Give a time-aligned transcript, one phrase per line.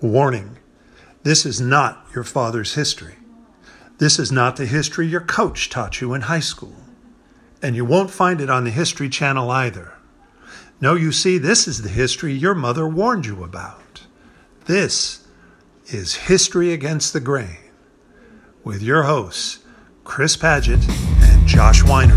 [0.00, 0.56] Warning
[1.22, 3.16] this is not your father's history.
[3.98, 6.76] This is not the history your coach taught you in high school.
[7.62, 9.92] And you won't find it on the History Channel either.
[10.80, 14.06] No, you see, this is the history your mother warned you about.
[14.64, 15.26] This
[15.88, 17.58] is History Against the Grain
[18.64, 19.58] with your hosts,
[20.04, 20.88] Chris Padgett
[21.22, 22.16] and Josh Weiner.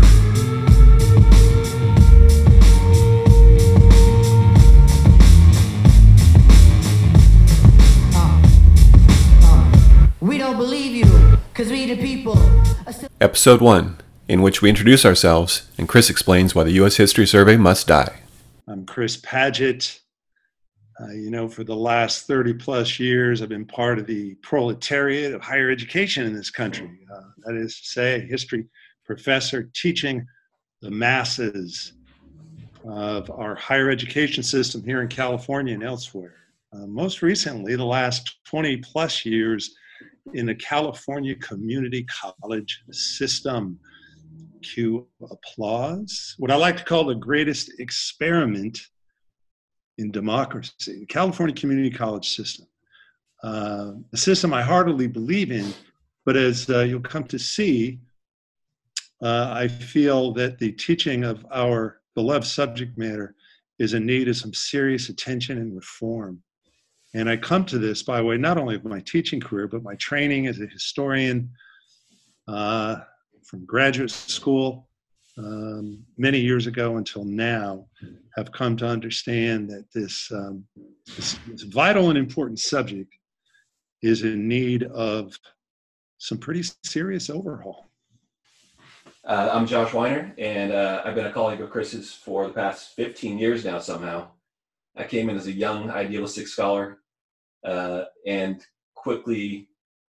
[13.24, 13.96] Episode 1,
[14.28, 16.96] in which we introduce ourselves and Chris explains why the U.S.
[16.96, 18.20] History Survey must die.
[18.68, 20.00] I'm Chris Padgett.
[21.00, 25.32] Uh, you know, for the last 30 plus years, I've been part of the proletariat
[25.32, 26.90] of higher education in this country.
[27.10, 28.66] Uh, that is to say, a history
[29.06, 30.26] professor teaching
[30.82, 31.94] the masses
[32.86, 36.34] of our higher education system here in California and elsewhere.
[36.74, 39.74] Uh, most recently, the last 20 plus years,
[40.32, 42.06] in the California Community
[42.40, 43.78] College system.
[44.62, 46.34] Cue applause.
[46.38, 48.78] What I like to call the greatest experiment
[49.98, 52.66] in democracy, the California Community College system.
[53.42, 55.72] Uh, a system I heartily believe in,
[56.24, 58.00] but as uh, you'll come to see,
[59.22, 63.34] uh, I feel that the teaching of our beloved subject matter
[63.78, 66.42] is in need of some serious attention and reform.
[67.14, 69.84] And I come to this by the way not only of my teaching career, but
[69.84, 71.50] my training as a historian
[72.48, 72.96] uh,
[73.44, 74.88] from graduate school
[75.38, 77.86] um, many years ago until now,
[78.36, 80.64] have come to understand that this, um,
[81.16, 83.12] this, this vital and important subject
[84.02, 85.36] is in need of
[86.18, 87.86] some pretty serious overhaul.
[89.24, 92.94] Uh, I'm Josh Weiner, and uh, I've been a colleague of Chris's for the past
[92.94, 94.28] 15 years now, somehow.
[94.96, 96.98] I came in as a young idealistic scholar
[97.64, 99.68] uh, and quickly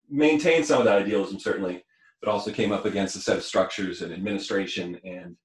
[0.09, 1.84] maintained some of that idealism, certainly,
[2.22, 5.35] but also came up against a set of structures and administration and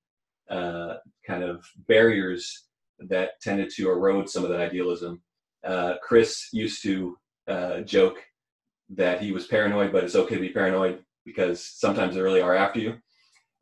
[0.50, 0.96] uh,
[1.26, 2.66] kind of barriers
[2.98, 5.22] that tended to erode some of that idealism.
[5.64, 7.16] Uh, Chris used to
[7.48, 8.18] uh, joke
[8.90, 12.54] that he was paranoid, but it's okay to be paranoid because sometimes they really are
[12.54, 12.96] after you.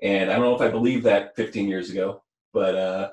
[0.02, 2.22] And I don't know if I believed that 15 years ago,
[2.52, 3.10] but uh,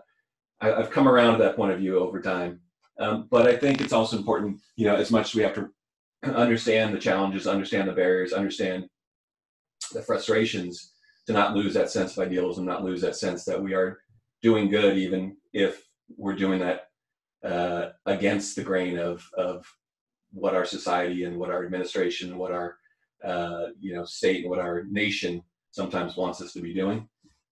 [0.62, 2.62] I, have come around to that point of view over time.
[3.00, 5.70] Um, but I think it's also important, you know, as much as we have to
[6.36, 8.88] understand the challenges, understand the barriers, understand
[9.92, 10.94] the frustrations,
[11.28, 14.00] to not lose that sense of idealism, not lose that sense that we are
[14.42, 15.84] doing good, even if
[16.18, 16.90] we're doing that
[17.44, 19.66] uh, against the grain of of
[20.32, 22.78] what our society and what our administration and what our
[23.24, 25.42] uh, you know state and what our nation
[25.72, 27.08] sometimes wants us to be doing.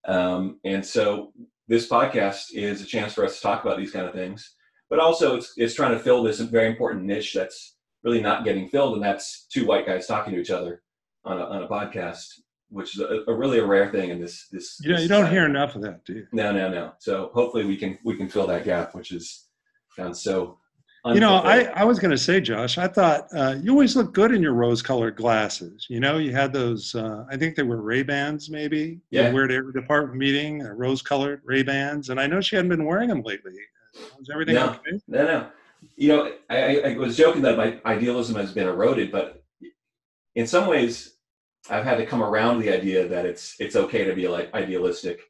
[0.06, 1.34] Um, and so
[1.68, 4.56] this podcast is a chance for us to talk about these kind of things
[4.90, 8.68] but also it's it's trying to fill this very important niche that's really not getting
[8.68, 10.84] filled, and that's two white guys talking to each other
[11.26, 12.40] on a, on a podcast,
[12.70, 14.80] which is a, a really a rare thing in this this.
[14.84, 16.28] Yeah, this you don't hear enough of that, do you?
[16.32, 16.94] No, no, no.
[17.00, 19.48] So hopefully we can we can fill that gap, which is
[19.96, 20.60] found so.
[21.06, 24.14] You know, I, I was going to say, Josh, I thought uh, you always look
[24.14, 25.86] good in your rose-colored glasses.
[25.90, 26.96] You know, you had those.
[26.96, 29.02] Uh, I think they were Ray Bans, maybe.
[29.10, 29.28] Yeah.
[29.28, 32.70] You wear at every department meeting, uh, rose-colored Ray Bans, and I know she hadn't
[32.70, 33.52] been wearing them lately.
[34.20, 35.00] Is everything no, okay?
[35.08, 35.48] No, no.
[35.96, 39.44] You know, I, I was joking that my idealism has been eroded, but
[40.36, 41.18] in some ways,
[41.70, 45.22] I've had to come around the idea that it's it's okay to be like idealistic,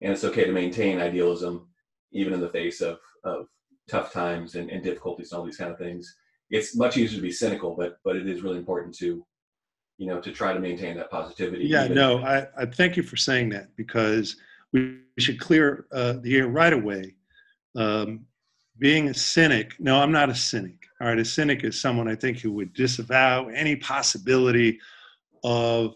[0.00, 1.68] and it's okay to maintain idealism
[2.12, 3.48] even in the face of of
[3.88, 6.16] tough times and, and difficulties and all these kind of things.
[6.50, 9.24] It's much easier to be cynical, but but it is really important to
[9.98, 11.66] you know to try to maintain that positivity.
[11.66, 14.36] Yeah, no, I, I thank you for saying that because
[14.72, 17.14] we should clear uh, the air right away
[17.76, 18.26] um,
[18.78, 20.76] being a cynic, no, I'm not a cynic.
[21.00, 24.78] All right, a cynic is someone I think who would disavow any possibility
[25.44, 25.94] of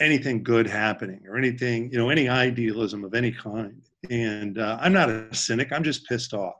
[0.00, 3.82] anything good happening or anything, you know, any idealism of any kind.
[4.10, 6.54] And uh, I'm not a cynic, I'm just pissed off.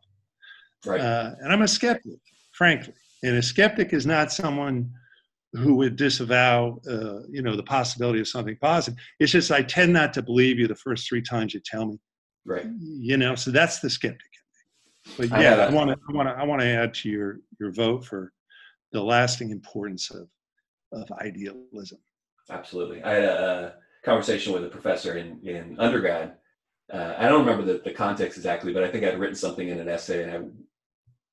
[0.84, 1.00] Right.
[1.00, 2.20] Uh, and I'm a skeptic,
[2.52, 2.94] frankly.
[3.22, 4.90] And a skeptic is not someone
[5.52, 8.98] who would disavow, uh, you know, the possibility of something positive.
[9.18, 11.98] It's just I tend not to believe you the first three times you tell me.
[12.44, 12.66] Right.
[12.78, 14.20] You know, so that's the skeptic.
[15.16, 17.72] But yeah, I want to, I want to, I want to add to your your
[17.72, 18.32] vote for
[18.92, 20.28] the lasting importance of
[20.92, 21.98] of idealism.
[22.50, 23.02] Absolutely.
[23.02, 26.34] I had a, conversation with a professor in in undergrad.
[26.92, 29.78] Uh, I don't remember the, the context exactly, but I think I'd written something in
[29.78, 30.32] an essay, and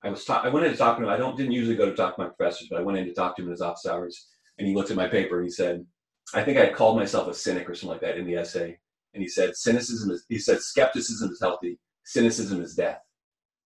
[0.03, 1.09] I I was ta- I went in to talk to him.
[1.09, 3.13] I don't didn't usually go to talk to my professors, but I went in to
[3.13, 4.27] talk to him in his office hours,
[4.57, 5.85] and he looked at my paper and he said,
[6.33, 8.79] I think I called myself a cynic or something like that in the essay,
[9.17, 13.01] and he said cynicism is he said skepticism is healthy cynicism is death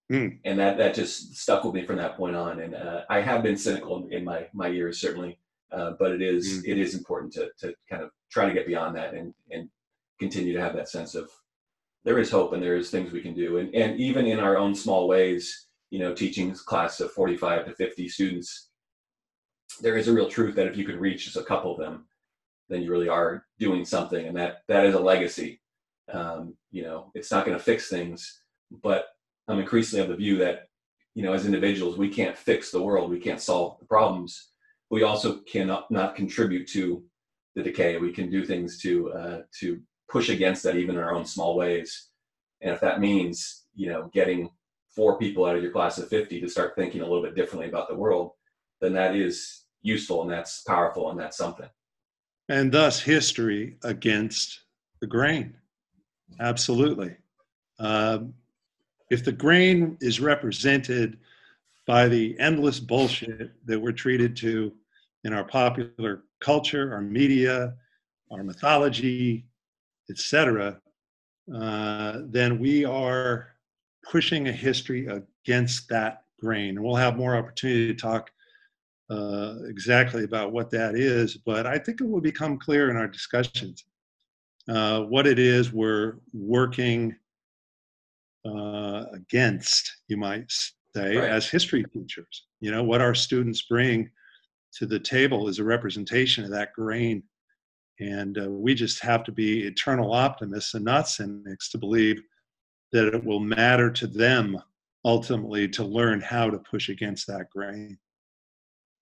[0.09, 0.27] Hmm.
[0.43, 2.59] and that that just stuck with me from that point on.
[2.59, 5.39] And uh, I have been cynical in my my years certainly,
[5.71, 6.67] uh, but it is Mm.
[6.71, 9.69] it is important to to kind of try to get beyond that and and
[10.19, 11.29] continue to have that sense of
[12.03, 13.49] there is hope and there is things we can do.
[13.59, 17.65] And and even in our own small ways, you know, teaching a class of 45
[17.67, 18.67] to 50 students,
[19.79, 22.05] there is a real truth that if you could reach just a couple of them,
[22.71, 25.61] then you really are doing something, and that that is a legacy.
[26.11, 28.41] Um, you know, it's not going to fix things,
[28.71, 29.05] but
[29.47, 30.67] I'm increasingly of the view that
[31.13, 34.51] you know, as individuals, we can't fix the world, we can't solve the problems.
[34.89, 37.03] We also cannot not contribute to
[37.55, 37.97] the decay.
[37.97, 41.55] We can do things to uh, to push against that, even in our own small
[41.55, 42.09] ways.
[42.61, 44.49] And if that means you know getting
[44.95, 47.69] four people out of your class of 50 to start thinking a little bit differently
[47.69, 48.31] about the world,
[48.81, 51.69] then that is useful and that's powerful and that's something.
[52.51, 54.59] And thus history against
[54.99, 55.55] the grain.
[56.41, 57.15] Absolutely.
[57.79, 58.33] Um,
[59.09, 61.17] if the grain is represented
[61.87, 64.73] by the endless bullshit that we're treated to
[65.23, 67.73] in our popular culture, our media,
[68.31, 69.45] our mythology,
[70.09, 70.77] etc.,
[71.55, 73.47] uh, then we are
[74.03, 76.75] pushing a history against that grain.
[76.75, 78.29] And we'll have more opportunity to talk
[79.11, 83.07] uh, exactly about what that is, but I think it will become clear in our
[83.07, 83.85] discussions
[84.69, 87.15] uh, what it is we're working
[88.45, 91.29] uh, against, you might say, Right.
[91.29, 92.47] as history teachers.
[92.59, 94.09] You know, what our students bring
[94.77, 97.23] to the table is a representation of that grain.
[97.99, 102.21] And uh, we just have to be eternal optimists and not cynics to believe
[102.91, 104.57] that it will matter to them
[105.05, 107.97] ultimately to learn how to push against that grain.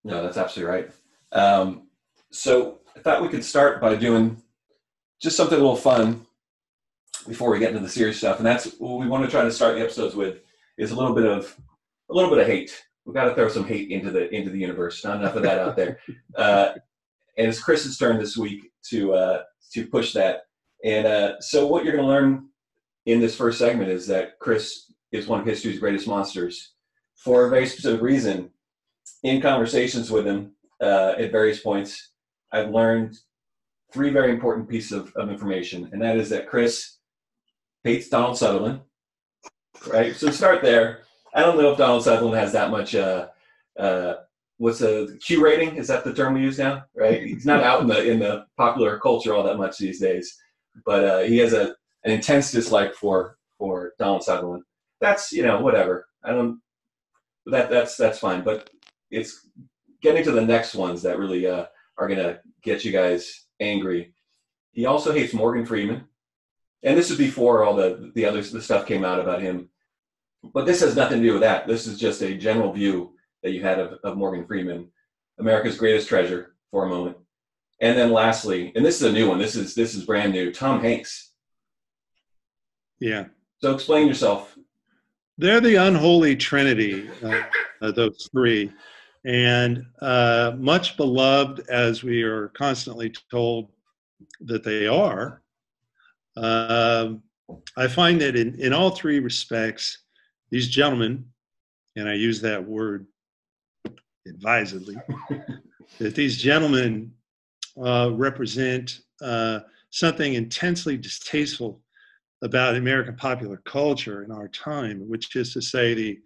[0.04, 0.92] No, that's absolutely right.
[1.32, 1.88] Um,
[2.32, 4.42] so I thought we could start by doing
[5.22, 6.26] just something a little fun
[7.28, 9.52] before we get into the serious stuff, and that's what we want to try to
[9.52, 10.40] start the episodes with
[10.78, 11.56] is a little bit of
[12.10, 12.84] a little bit of hate.
[13.06, 15.04] We've got to throw some hate into the into the universe.
[15.04, 16.00] Not enough of that out there.
[16.36, 16.74] Uh,
[17.38, 19.42] and it's Chris's turn this week to uh,
[19.74, 20.44] to push that.
[20.86, 22.48] And uh, so what you're going to learn
[23.06, 26.74] in this first segment is that Chris is one of history's greatest monsters
[27.16, 28.52] for a very specific reason
[29.24, 32.12] in conversations with him uh, at various points,
[32.52, 33.18] I've learned
[33.92, 36.98] three very important pieces of, of information, and that is that Chris
[37.84, 38.82] hates Donald Sutherland.
[39.88, 40.16] Right.
[40.16, 41.02] So start there.
[41.34, 42.96] I don't know if Donald Sutherland has that much.
[42.96, 43.28] Uh,
[43.78, 44.16] uh,
[44.58, 45.78] what's the Q rating?
[45.78, 46.84] Is that the term we use now?
[46.96, 47.24] Right.
[47.24, 50.38] He's not out in the in the popular culture all that much these days,
[50.86, 54.64] but uh, he has a an intense dislike for for Donald Sutherland.
[55.02, 56.08] That's you know whatever.
[56.24, 56.60] I don't.
[57.46, 58.44] That that's that's fine.
[58.44, 58.70] But
[59.12, 59.48] it's
[60.02, 61.66] getting to the next ones that really uh,
[61.98, 64.14] are going to get you guys angry.
[64.72, 66.06] He also hates Morgan Freeman,
[66.84, 69.70] and this is before all the the other the stuff came out about him.
[70.54, 71.68] But this has nothing to do with that.
[71.68, 73.14] This is just a general view
[73.44, 74.90] that you had of, of Morgan Freeman,
[75.38, 77.18] America's greatest treasure, for a moment.
[77.82, 79.40] And then lastly, and this is a new one.
[79.40, 80.54] This is this is brand new.
[80.54, 81.34] Tom Hanks.
[83.00, 83.26] Yeah.
[83.62, 84.58] So explain yourself.
[85.38, 87.10] They're the unholy trinity,
[87.82, 88.72] uh, those three.
[89.26, 93.72] And uh, much beloved, as we are constantly told
[94.42, 95.42] that they are,
[96.38, 97.24] um
[97.78, 100.00] I find that in, in all three respects,
[100.52, 101.26] these gentlemen,
[101.96, 103.08] and I use that word
[104.28, 104.96] advisedly,
[106.00, 107.12] that these gentlemen
[107.84, 111.82] uh, represent uh, something intensely distasteful
[112.42, 116.20] about American popular culture in our time, which is to say the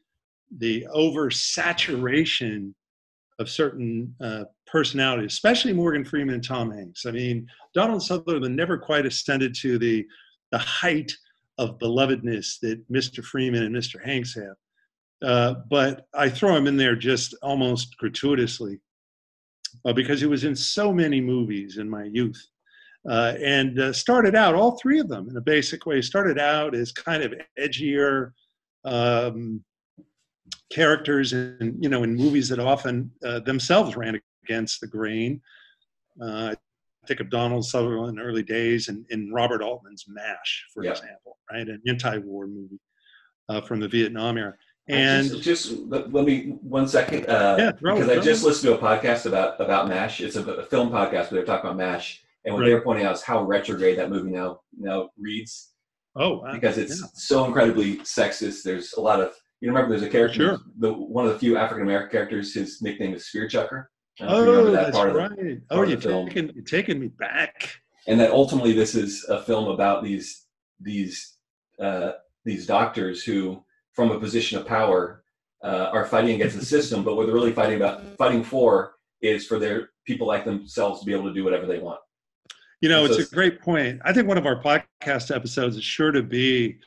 [0.60, 2.74] the oversaturation
[3.40, 7.06] of certain uh, personalities, especially Morgan Freeman and Tom Hanks.
[7.06, 10.06] I mean, Donald Sutherland never quite ascended to the
[10.52, 11.12] the height
[11.58, 13.24] of belovedness that Mr.
[13.24, 14.04] Freeman and Mr.
[14.04, 14.56] Hanks have.
[15.24, 18.80] Uh, but I throw him in there just almost gratuitously
[19.86, 22.42] uh, because he was in so many movies in my youth.
[23.10, 26.74] Uh, and uh, started out, all three of them in a basic way, started out
[26.76, 28.32] as kind of edgier
[28.86, 29.64] um,
[30.72, 35.42] characters and, you know, in movies that often uh, themselves ran against the grain.
[36.22, 40.84] Uh, I think of Donald Sutherland in early days and in Robert Altman's MASH, for
[40.84, 40.92] Yeah.
[40.92, 41.68] example, right?
[41.68, 42.80] An anti-war movie
[43.50, 44.54] uh, from the Vietnam era.
[44.90, 48.74] And just, just let, me one second, uh, Yeah, throw it, because I just listened
[48.74, 50.20] to a podcast about about Mash.
[50.20, 53.06] It's a, a film podcast, where they're talking about Mash, and what they were pointing
[53.06, 55.72] out is how retrograde that movie now now reads
[56.18, 56.52] oh, wow.
[56.54, 57.08] because it's Yeah.
[57.14, 58.64] so incredibly sexist.
[58.64, 60.60] There's a lot of you remember there's a character, Sure.
[60.80, 62.54] the one of the few African American characters.
[62.54, 63.90] His nickname is Spear Chucker.
[64.20, 65.62] I don't know if you Oh, that that's part of the- right.
[65.70, 67.74] Oh, you're taking, you're taking me back.
[68.08, 70.46] and that ultimately this is a film about these
[70.82, 71.38] these
[71.80, 72.12] uh,
[72.44, 75.24] these doctors who from a position of power
[75.64, 79.48] uh, are fighting against the system, but what they're really fighting about, fighting for, is
[79.48, 82.02] for their people like themselves to be able to do whatever they want.
[82.82, 84.02] You know, So it's a great point.
[84.04, 86.80] I think one of our podcast episodes is sure to be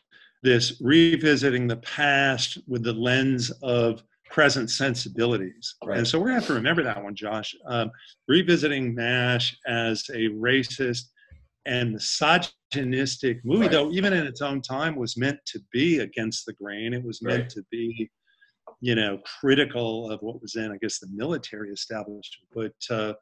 [0.47, 5.75] this revisiting the past with the lens of present sensibilities.
[5.85, 5.99] Right.
[5.99, 7.55] And so we're going to have to remember that one, Josh.
[7.67, 7.91] Um,
[8.29, 11.07] revisiting MASH as a racist
[11.67, 13.73] and misogynistic movie, Right.
[13.73, 16.95] though, even in its own time, was meant to be against the grain.
[16.95, 17.51] It was meant Right.
[17.51, 18.09] to be,
[18.81, 22.49] you know, critical of what was in, I guess, the military establishment.
[22.55, 23.15] But uh,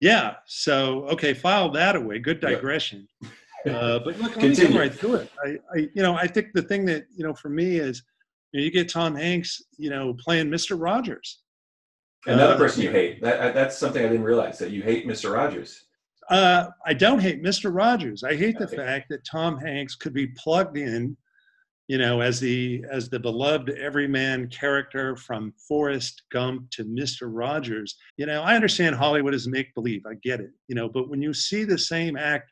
[0.00, 2.18] yeah, so okay, file that away.
[2.18, 2.58] Good Yeah.
[3.68, 4.68] Uh, but look, let me Continue.
[4.72, 5.30] come right through it.
[5.44, 8.02] I, I, you know, I think the thing that you know for me is,
[8.52, 10.80] you, know, you get Tom Hanks, you know, playing Mr.
[10.80, 11.40] Rogers.
[12.26, 13.20] Another Uh, person you hate.
[13.22, 15.32] That, that's something I didn't realize that you hate Mr.
[15.32, 15.84] Rogers.
[16.28, 17.74] Uh, I don't hate Mr.
[17.74, 18.22] Rogers.
[18.22, 18.76] I hate the Okay.
[18.76, 21.16] fact that Tom Hanks could be plugged in,
[21.88, 27.22] you know, as the as the beloved everyman character from Forrest Gump to Mr.
[27.24, 27.96] Rogers.
[28.16, 30.02] You know, I understand Hollywood is make believe.
[30.06, 30.50] I get it.
[30.68, 32.48] You know, but when you see the same actors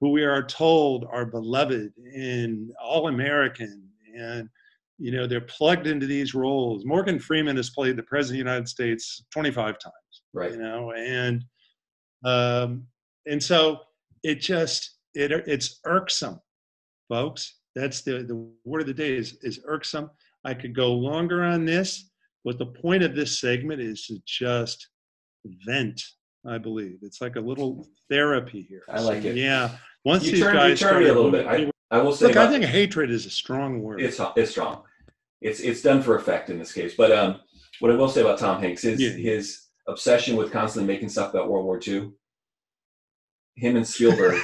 [0.00, 4.48] who we are told are beloved and all American and
[4.98, 6.84] you know they're plugged into these roles.
[6.84, 9.94] Morgan Freeman has played the president of the United States 25 times
[10.32, 10.52] Right.
[10.52, 11.44] you know and
[12.24, 12.86] um
[13.26, 13.80] and so
[14.22, 16.40] it just it it's irksome
[17.08, 20.10] folks that's the the word of the day is is irksome
[20.44, 22.10] i could go longer on this
[22.44, 24.88] but the point of this segment is to just
[25.66, 26.00] vent
[26.46, 29.36] i believe it's like a little therapy here I like So, it.
[29.36, 29.70] yeah
[30.04, 31.46] once You these you guys turned me a little bit.
[31.46, 34.82] moving- I will say look i think hatred is a strong word it's it's strong.
[35.40, 36.94] It's it's done for effect in this case.
[36.96, 37.38] But um,
[37.80, 39.10] what I will say about Tom Hanks is Yeah.
[39.10, 42.10] his obsession with constantly making stuff about World War II.
[43.56, 44.40] Him and Spielberg,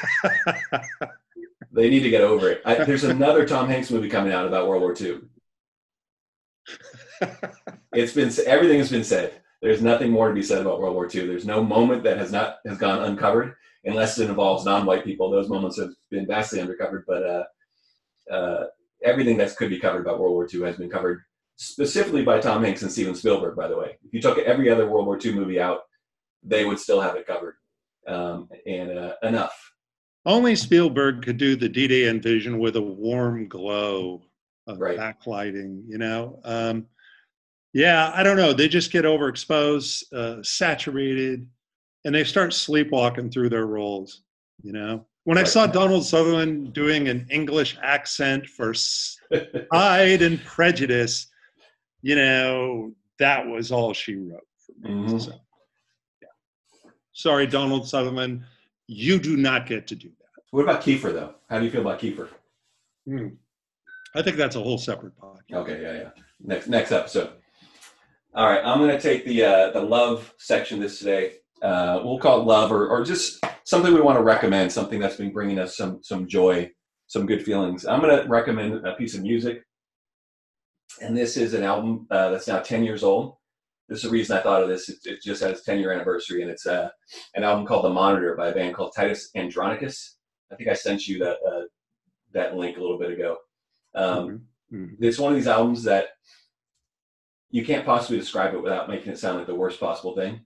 [1.72, 2.60] they need to get over it.
[2.66, 5.20] I, there's another Tom Hanks movie coming out about World War II.
[7.94, 9.40] It's been everything has been said.
[9.62, 11.26] There's nothing more to be said about World War II.
[11.26, 15.30] There's no moment that has not has gone uncovered, unless it involves non-white people.
[15.30, 17.02] Those moments have been vastly undercovered.
[17.06, 17.44] But uh,
[18.32, 18.64] uh,
[19.04, 21.20] everything that could be covered about World War II has been covered
[21.56, 23.54] specifically by Tom Hanks and Steven Spielberg.
[23.54, 25.80] By the way, if you took every other World War II movie out,
[26.42, 27.56] they would still have it covered.
[28.06, 29.52] Um, and uh, enough.
[30.24, 34.22] Only Spielberg could do the D-Day invasion with a warm glow
[34.66, 34.98] of Right.
[34.98, 35.82] backlighting.
[35.86, 36.86] You know, um,
[37.72, 38.52] yeah, I don't know.
[38.52, 41.46] They just get overexposed, uh, saturated,
[42.04, 44.22] and they start sleepwalking through their roles.
[44.62, 48.74] You know, when I saw Donald Sutherland doing an English accent for
[49.70, 51.28] Pride and Prejudice,
[52.02, 54.90] you know, that was all she wrote for me.
[54.90, 55.20] Mhm.
[55.20, 55.32] So,
[56.22, 56.28] yeah.
[57.12, 58.44] Sorry, Donald Sutherland,
[58.86, 60.42] you do not get to do that.
[60.50, 61.34] What about Kiefer though?
[61.48, 62.28] How do you feel about Kiefer?
[63.06, 63.28] Hmm.
[64.14, 65.54] I think that's a whole separate podcast.
[65.54, 66.10] Okay, yeah, yeah.
[66.40, 67.30] Next next episode.
[68.32, 71.32] All right, I'm going to take the uh, the love section this today.
[71.62, 75.16] Uh, we'll call it love, or or just something we want to recommend, something that's
[75.16, 76.70] been bringing us some some joy,
[77.08, 77.84] some good feelings.
[77.86, 79.64] I'm going to recommend a piece of music,
[81.02, 83.36] and this is an album uh, that's now 10 years old.
[83.88, 84.88] This is the reason I thought of this.
[84.88, 86.88] It, it just had its 10 year anniversary, and it's uh,
[87.34, 90.18] an album called The Monitor by a band called Titus Andronicus.
[90.52, 91.62] I think I sent you that uh,
[92.32, 93.38] that link a little bit ago.
[93.96, 94.98] Um, Mhm.
[95.00, 96.10] it's one of these albums that
[97.50, 100.40] you can't possibly describe it without making it sound like the worst possible thing.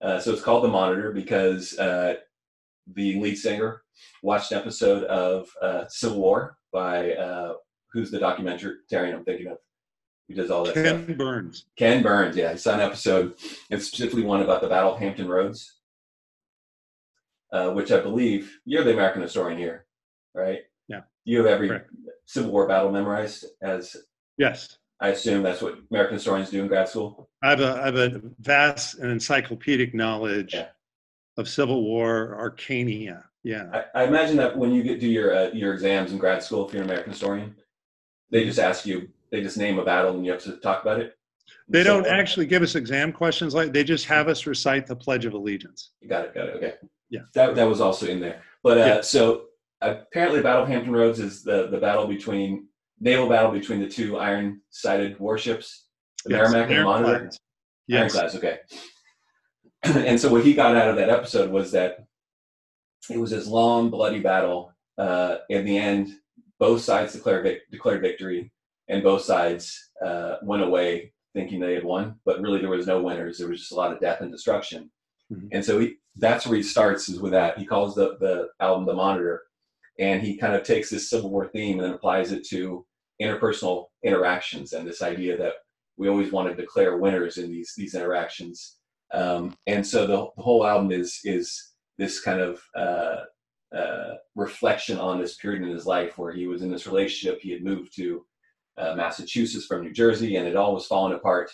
[0.00, 2.14] Uh, so it's called The Monitor because uh,
[2.94, 3.82] the lead singer
[4.22, 7.54] watched an episode of uh, Civil War by uh,
[7.92, 9.58] who's the documentarian I'm thinking of
[10.28, 11.06] who does all that stuff.
[11.06, 11.66] Ken Burns.
[11.76, 13.34] Ken Burns, yeah, he saw an episode,
[13.70, 15.80] and specifically one about the Battle of Hampton Roads,
[17.52, 19.86] uh, which I believe you're the American historian here,
[20.34, 20.60] right?
[20.88, 21.00] Yeah.
[21.24, 21.90] You have every Correct.
[22.26, 23.96] Civil War battle memorized, as
[24.38, 24.78] Yes.
[25.00, 27.30] I assume that's what American historians do in grad school.
[27.42, 30.68] I have a, I have a vast and encyclopedic knowledge Yeah.
[31.38, 33.24] of Civil War arcania.
[33.42, 33.82] Yeah.
[33.94, 36.66] I, I imagine that when you get do your uh, your exams in grad school,
[36.68, 37.56] if you're an American historian,
[38.30, 41.00] they just ask you, they just name a battle, and you have to talk about
[41.00, 41.16] it.
[41.68, 45.24] They don't actually give us exam questions like they just have us recite the Pledge
[45.24, 45.92] of Allegiance.
[46.06, 46.34] Got it.
[46.34, 46.56] Got it.
[46.56, 46.74] Okay.
[47.08, 47.20] Yeah.
[47.32, 48.42] That that was also in there.
[48.62, 49.00] But uh, Yeah.
[49.00, 49.44] so
[49.80, 52.66] apparently, Battle of Hampton Roads is the the battle between
[53.00, 55.86] naval battle between the two iron-sided warships,
[56.24, 57.08] the Yes, Merrimack and the Monitor.
[57.14, 57.38] ironclads.
[57.86, 58.14] Yes.
[58.14, 58.34] Ironclads.
[58.36, 58.58] Okay.
[59.82, 62.04] and so what he got out of that episode was that
[63.08, 64.72] it was this long, bloody battle.
[64.98, 66.10] Uh, in the end,
[66.58, 68.52] both sides declared vic- declared victory,
[68.88, 72.16] and both sides uh, went away thinking they had won.
[72.26, 73.38] But really, there was no winners.
[73.38, 74.90] There was just a lot of death and destruction.
[75.32, 75.48] Mhm.
[75.52, 77.56] And so he, that's where he starts is with that.
[77.58, 79.44] He calls the the album "The Monitor,"
[79.98, 82.84] and he kind of takes this Civil War theme and then applies it to
[83.20, 85.54] interpersonal interactions and this idea that
[85.96, 88.76] we always want to declare winners in these these interactions.
[89.12, 93.24] Um, and so the, the, whole album is is this kind of uh,
[93.76, 97.40] uh, reflection on this period in his life where he was in this relationship.
[97.40, 98.24] He had moved to
[98.78, 101.50] uh, Massachusetts from New Jersey, and it all was falling apart.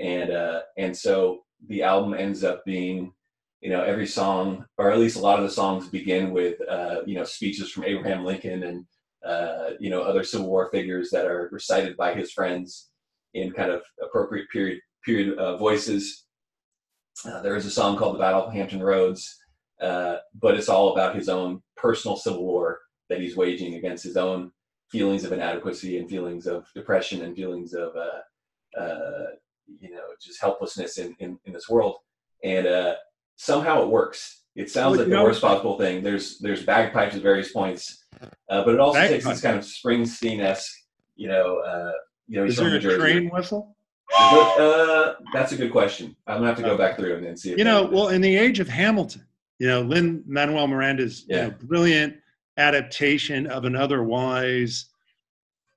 [0.00, 3.12] And uh, and so the album ends up being,
[3.60, 7.02] you know, every song, or at least a lot of the songs, begin with uh,
[7.06, 8.86] you know speeches from Abraham Lincoln and
[9.24, 12.90] uh, you know other Civil War figures that are recited by his friends
[13.32, 16.26] in kind of appropriate period period uh, voices.
[17.24, 19.38] Uh, there is a song called "The Battle of Hampton Roads,"
[19.80, 24.16] uh, but it's all about his own personal civil war that he's waging against his
[24.16, 24.50] own
[24.90, 29.26] feelings of inadequacy and feelings of depression and feelings of uh, uh,
[29.80, 31.96] you know just helplessness in, in, in this world.
[32.42, 32.96] And
[33.36, 34.43] somehow it works.
[34.56, 36.02] It sounds like the worst possible thing.
[36.02, 38.04] There's there's bagpipes at various points,
[38.48, 40.72] but it also takes this kind of Springsteen esque,
[41.16, 41.92] you know
[42.26, 43.76] you know, is there a train whistle?
[44.16, 46.16] Uh, that's a good question.
[46.26, 47.50] I'm gonna have to go back through and see.
[47.56, 49.26] you know, well, in the age of Hamilton,
[49.58, 51.36] you know, Lin Manuel Miranda's yeah.
[51.36, 52.16] you know, brilliant
[52.56, 54.86] adaptation of an otherwise,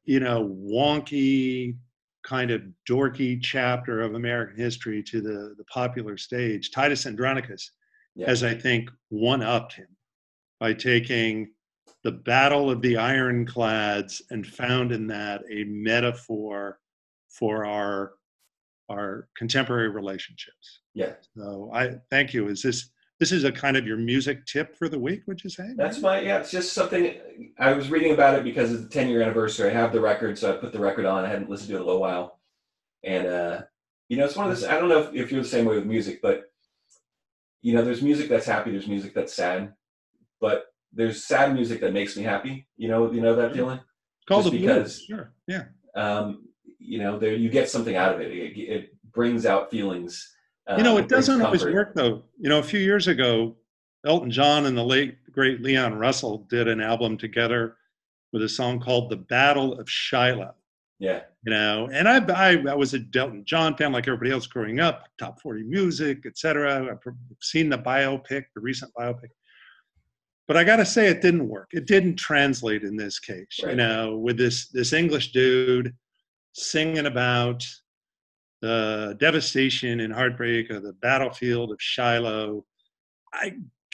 [0.05, 1.75] you know, wonky,
[2.23, 6.71] kind of dorky chapter of American history to the the popular stage.
[6.71, 7.71] Titus Andronicus
[8.17, 8.27] yeah.
[8.27, 9.87] has, I think, one upped him
[10.59, 11.49] by taking
[12.03, 16.79] the battle of the ironclads and found in that a metaphor
[17.29, 18.13] for our
[18.89, 20.79] our contemporary relationships.
[20.93, 21.13] Yeah.
[21.35, 22.47] So I thank you.
[22.47, 25.23] Is this this is a kind of your music tip for the week?
[25.27, 25.65] Would you say?
[25.75, 26.39] That's my yeah.
[26.39, 27.15] It's just something
[27.59, 29.69] I was reading about it because of the 10 year anniversary.
[29.69, 31.25] I have the record, so I put the record on.
[31.25, 32.39] I hadn't listened to it in a little while,
[33.03, 33.61] and uh,
[34.07, 34.63] you know, it's one of those.
[34.63, 36.46] I don't know if, if you're the same way with music, but
[37.61, 38.71] you know, there's music that's happy.
[38.71, 39.73] There's music that's sad,
[40.39, 42.67] but there's sad music that makes me happy.
[42.77, 43.79] You know, you know that feeling.
[44.27, 45.05] Call the because, blues.
[45.07, 45.33] Sure.
[45.47, 45.63] Yeah.
[45.95, 46.47] Um,
[46.79, 48.31] you know, there you get something out of it.
[48.31, 50.33] It, it brings out feelings.
[50.67, 52.23] Uh, you know, it, doesn't always work though.
[52.39, 53.55] You know, a few years ago,
[54.05, 57.77] Elton John and the late great Leon Russell did an album together
[58.33, 60.53] with a song called "The Battle of Shiloh."
[60.99, 61.21] Yeah.
[61.45, 64.79] You know, and I, I, I was a Elton John fan like everybody else growing
[64.79, 66.91] up, top 40 music, etc.
[66.91, 69.29] I've seen the biopic, the recent biopic.
[70.47, 71.69] But I got to say, it didn't work.
[71.73, 73.45] It didn't translate in this case.
[73.61, 73.71] Right.
[73.71, 75.93] You know, with this this English dude
[76.53, 77.63] singing about
[78.61, 82.65] the devastation and heartbreak of the battlefield of Shiloh.
[83.33, 83.53] I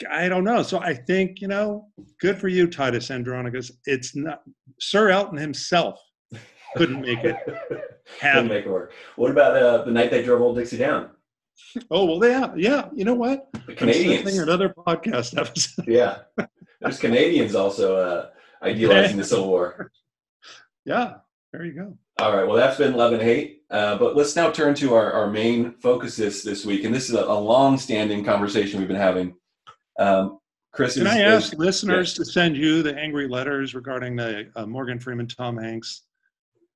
[0.09, 0.63] I don't know.
[0.63, 1.89] So I think you know,
[2.21, 3.71] good for you, Titus Andronicus.
[3.85, 4.43] It's not
[4.79, 5.99] Sir Elton himself
[6.75, 7.37] couldn't make it.
[8.19, 8.93] couldn't make it work.
[9.15, 11.11] What about uh, the night they drove Old Dixie down?
[11.91, 12.89] Oh well, yeah, yeah.
[12.93, 13.49] You know what?
[13.67, 14.37] The Canadians.
[14.37, 15.87] Another podcast episode.
[15.87, 16.19] yeah,
[16.81, 18.29] there's Canadians also uh,
[18.61, 19.91] idealizing the Civil War.
[20.85, 21.19] Yeah,
[21.53, 21.97] there you go.
[22.19, 22.45] All right.
[22.45, 23.61] Well, that's been love and hate.
[23.69, 27.07] Uh, but let's now turn to our, our main focus this this week, and this
[27.07, 29.33] is a, a long-standing conversation we've been having.
[29.97, 30.39] Um,
[30.73, 34.51] Chris, can is, I ask is, listeners to send you the angry letters regarding the
[34.55, 36.01] uh, Morgan Freeman, Tom Hanks?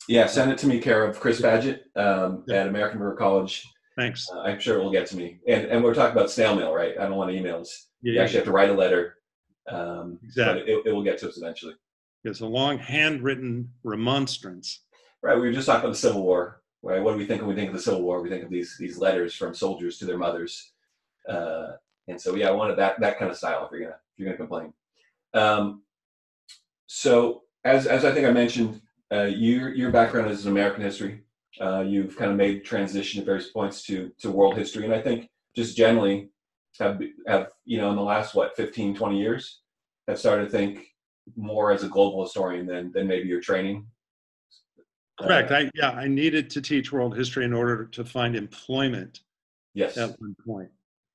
[0.08, 2.62] Yeah, send it to me, care of Chris Padgett um, yeah.
[2.62, 3.68] at American River College.
[3.98, 4.30] Thanks.
[4.32, 5.40] Uh, I'm sure it will get to me.
[5.48, 6.94] And and we're talking about snail mail, right?
[6.98, 7.70] I don't want emails.
[8.02, 9.16] Yeah, you actually have to write a letter.
[9.68, 10.62] Um, exactly.
[10.72, 11.74] It, it, will get to us eventually.
[12.24, 14.82] It's a long handwritten remonstrance.
[15.22, 15.36] Right.
[15.36, 16.62] We were just talking about the Civil War.
[16.84, 17.02] Right.
[17.02, 18.22] What do we think when we think of the Civil War?
[18.22, 20.72] We think of these these letters from soldiers to their mothers.
[21.28, 21.72] Uh,
[22.08, 23.66] and so yeah, I wanted that that kind of style.
[23.66, 24.74] If you're gonna if you're gonna complain.
[25.34, 25.82] Um,
[26.86, 28.80] so as as I think I mentioned,
[29.12, 31.22] uh, your your background is in American history.
[31.60, 35.02] Uh, you've kind of made transition at various points to to world history, and I
[35.02, 36.30] think just generally
[36.80, 39.62] have have you know in the last what 15, 20 years
[40.08, 40.88] have started to think
[41.36, 43.88] more as a global historian than than maybe your training.
[45.20, 45.52] Correct.
[45.52, 49.22] Uh, I yeah, I needed to teach world history in order to find employment.
[49.74, 49.98] Yes.
[49.98, 50.70] At one point.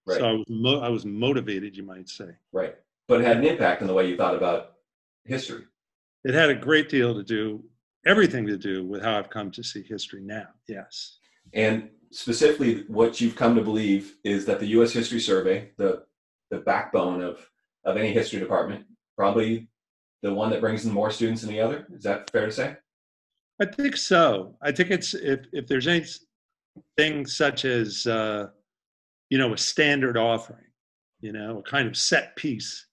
[0.06, 0.18] Right.
[0.18, 2.30] So I was mo- I was motivated, you might say.
[2.52, 2.74] Right.
[3.06, 4.74] But it had an impact on the way you thought about
[5.24, 5.64] history.
[6.24, 7.64] It had a great deal to do
[8.06, 10.48] everything to do with how I've come to see history now.
[10.68, 11.18] Yes.
[11.54, 14.92] And specifically, what you've come to believe is that the U.S.
[14.92, 16.04] History Survey, the
[16.50, 17.38] the backbone of
[17.84, 18.84] of any history department,
[19.16, 19.68] probably
[20.22, 21.86] the one that brings in more students than the other.
[21.92, 22.76] Is that fair to say?
[23.60, 24.56] I think so.
[24.62, 28.48] I think it's if if there's anything such as uh,
[29.30, 30.66] you know a standard offering,
[31.20, 32.86] you know, a kind of set piece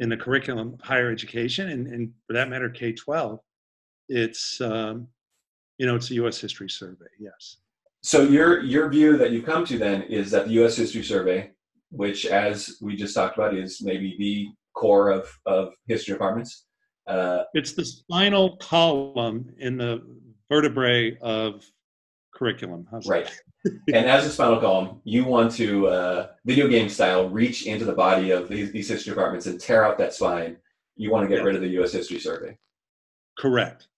[0.00, 3.40] in the curriculum of higher education, and, and for that matter, K twelve
[4.08, 5.08] it's um,
[5.78, 6.40] you know it's a U.S.
[6.40, 7.06] history survey.
[7.18, 7.58] Yes.
[8.02, 10.76] So your your view that you've come to then is that the U.S.
[10.76, 11.50] history survey,
[11.90, 16.66] which as we just talked about is maybe the core of of history departments,
[17.06, 20.02] Uh, it's the spinal column in the
[20.48, 21.64] vertebrae of
[22.34, 22.86] curriculum.
[22.90, 23.30] How's right.
[23.64, 27.92] and as a spinal column, you want to, uh, video game style, reach into the
[27.92, 30.56] body of these, these history departments and tear out that spine.
[30.96, 31.44] You want to get yeah.
[31.44, 31.92] rid of the U.S.
[31.92, 32.58] History Survey.
[33.38, 33.88] Correct.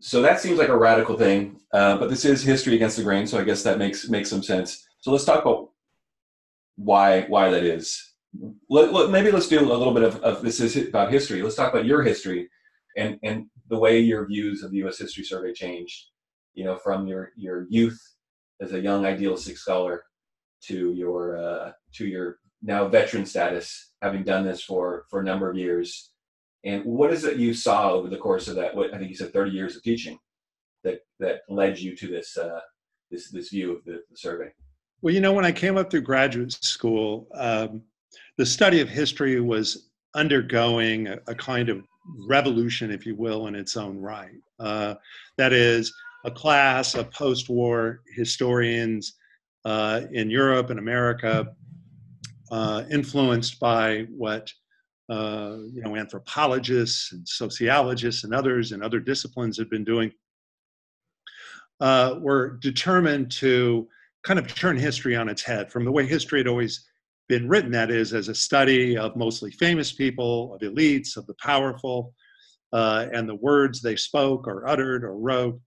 [0.00, 3.26] So that seems like a radical thing, uh, but this is history against the grain,
[3.26, 4.86] so I guess that makes makes some sense.
[5.00, 5.70] So let's talk about
[6.76, 8.04] why why that is.
[8.68, 11.42] Let, let, maybe let's do a little bit of, of this is about history.
[11.42, 12.48] Let's talk about your history
[12.96, 14.98] and and the way your views of the U.S.
[14.98, 16.06] History Survey changed.
[16.54, 18.00] You know, from your your youth
[18.60, 20.04] as a young idealistic scholar
[20.64, 25.50] to your uh, to your now veteran status, having done this for for a number
[25.50, 26.12] of years.
[26.64, 28.74] And what is it you saw over the course of that?
[28.74, 30.18] What I think you said, thirty years of teaching,
[30.84, 32.60] that that led you to this uh,
[33.10, 34.50] this this view of the, the survey.
[35.00, 37.82] Well, you know, when I came up through graduate school, um,
[38.36, 41.84] the study of history was undergoing a, a, kind of
[42.28, 44.40] revolution, if you will, in its own right.
[44.58, 44.94] Uh,
[45.36, 45.94] that is,
[46.24, 49.14] a class of post war historians
[49.64, 51.54] uh, in Europe and America,
[52.50, 54.52] uh, influenced by what
[55.08, 60.12] uh, you know anthropologists and sociologists and others and other disciplines have been doing,
[61.80, 63.88] uh, were determined to
[64.24, 66.86] kind of turn history on its head from the way history had always
[67.28, 71.34] been written, that is, as a study of mostly famous people, of elites, of the
[71.34, 72.14] powerful,
[72.72, 75.60] uh, and the words they spoke or uttered or wrote,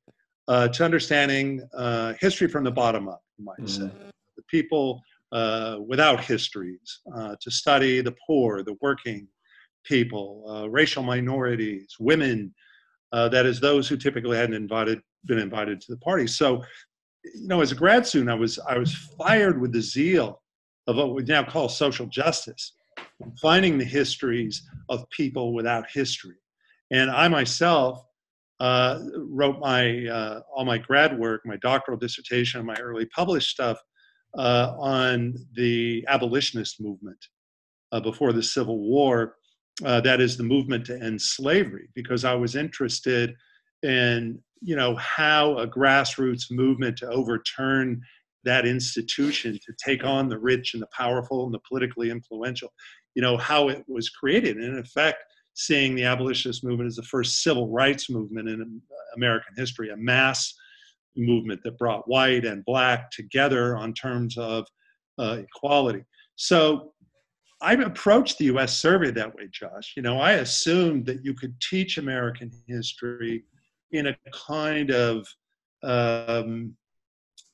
[0.48, 3.88] uh, to understanding uh, history from the bottom up, you might mm-hmm.
[3.88, 3.92] say.
[4.38, 5.02] The people
[5.32, 9.28] uh, without histories, uh, to study the poor, the working
[9.84, 12.54] people, uh, racial minorities, women,
[13.12, 16.28] that is, those who typically hadn't invited, been invited to the party.
[16.28, 16.64] So,
[17.24, 20.42] you know, as a grad student, I was, I was fired with the zeal
[20.88, 22.74] of what we now call social justice,
[23.42, 26.36] finding the histories of people without history.
[26.92, 28.04] And I myself
[28.60, 33.80] uh, wrote my uh, all my grad work, my doctoral dissertation, my early published stuff
[34.38, 37.28] uh, on the abolitionist movement
[37.92, 39.36] uh, before the Civil War.
[39.84, 43.34] Uh, that is the movement to end slavery, because I was interested
[43.84, 48.02] in you know how a grassroots movement to overturn
[48.44, 52.72] that institution to take on the rich and the powerful and the politically influential
[53.16, 57.04] you know how it was created and in effect seeing the abolitionist movement as the
[57.04, 58.82] first civil rights movement in
[59.16, 60.54] American history, a mass
[61.16, 64.66] movement that brought white and black together on terms of
[65.20, 66.04] uh, equality.
[66.36, 66.94] So
[67.62, 69.94] I approached the US survey that way, Josh.
[69.96, 73.44] You know, I assumed that you could teach American history
[73.92, 75.28] in a kind of,
[75.84, 76.76] um,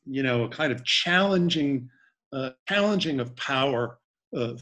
[0.05, 1.89] you know, a kind of challenging,
[2.31, 3.99] uh, challenging of power
[4.35, 4.53] uh,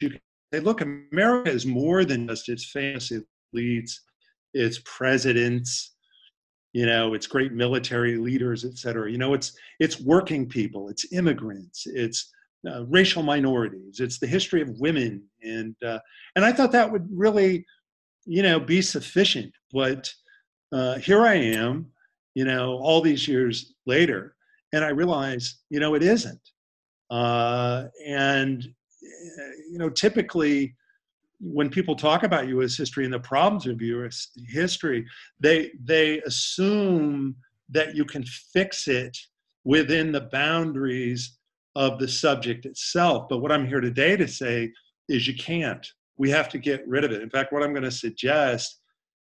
[0.00, 0.18] You
[0.52, 3.10] Hey, look, America is more than just its famous
[3.54, 3.92] elites,
[4.54, 5.95] its presidents,
[6.76, 9.10] you know, its great military leaders, et cetera.
[9.10, 12.30] You know, it's it's working people, it's immigrants, it's
[12.70, 16.00] uh, racial minorities, it's the history of women, and uh,
[16.34, 17.64] and I thought that would really,
[18.26, 19.54] you know, be sufficient.
[19.72, 20.12] But
[20.70, 21.86] uh, here I am,
[22.34, 24.36] you know, all these years later,
[24.74, 26.44] and I realize, you know, it isn't.
[27.08, 28.62] Uh, and
[29.70, 30.74] you know, typically
[31.40, 32.76] when people talk about U.S.
[32.76, 34.28] history and the problems of U.S.
[34.48, 35.06] history,
[35.40, 37.36] they they assume
[37.68, 39.16] that you can fix it
[39.64, 41.38] within the boundaries
[41.74, 43.28] of the subject itself.
[43.28, 44.72] But what I'm here today to say
[45.08, 45.86] is you can't.
[46.16, 47.20] We have to get rid of it.
[47.20, 48.80] In fact, what I'm going to suggest,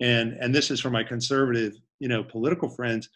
[0.00, 3.08] and and this is for my conservative, you know, political friends,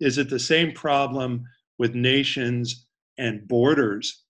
[0.00, 1.44] is it the same problem
[1.78, 2.86] with nations
[3.18, 4.24] and borders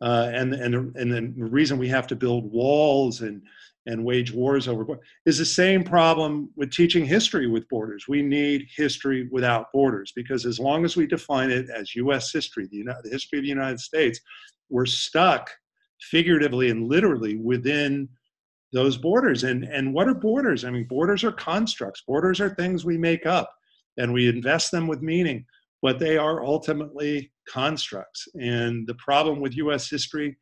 [0.00, 3.42] uh, and and and the reason we have to build walls and
[3.86, 4.84] and wage wars over
[5.24, 8.06] is the same problem with teaching history with borders.
[8.08, 12.30] We need history without borders because as long as we define it as U.S.
[12.30, 14.20] history, the, United, the history of the United States,
[14.68, 15.50] we're stuck
[16.02, 18.08] figuratively and literally within
[18.72, 19.44] those borders.
[19.44, 20.64] And and what are borders?
[20.64, 22.02] I mean, borders are constructs.
[22.06, 23.52] Borders are things we make up,
[23.96, 25.44] and we invest them with meaning
[25.82, 28.28] but they are ultimately constructs.
[28.40, 30.36] And the problem with US history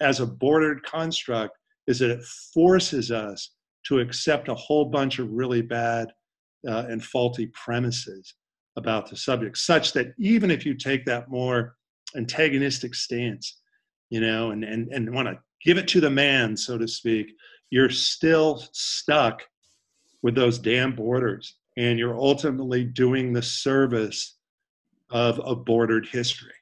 [0.00, 3.52] as a bordered construct is that it forces us
[3.86, 6.08] to accept a whole bunch of really bad
[6.68, 8.34] uh, and faulty premises
[8.76, 11.76] about the subject, such that even if you take that more
[12.16, 13.60] antagonistic stance,
[14.10, 17.28] you know, and, and, and want to give it to the man, so to speak,
[17.70, 19.42] you're still stuck
[20.22, 21.56] with those damn borders.
[21.76, 24.35] And you're ultimately doing the service
[25.10, 26.52] of a bordered history.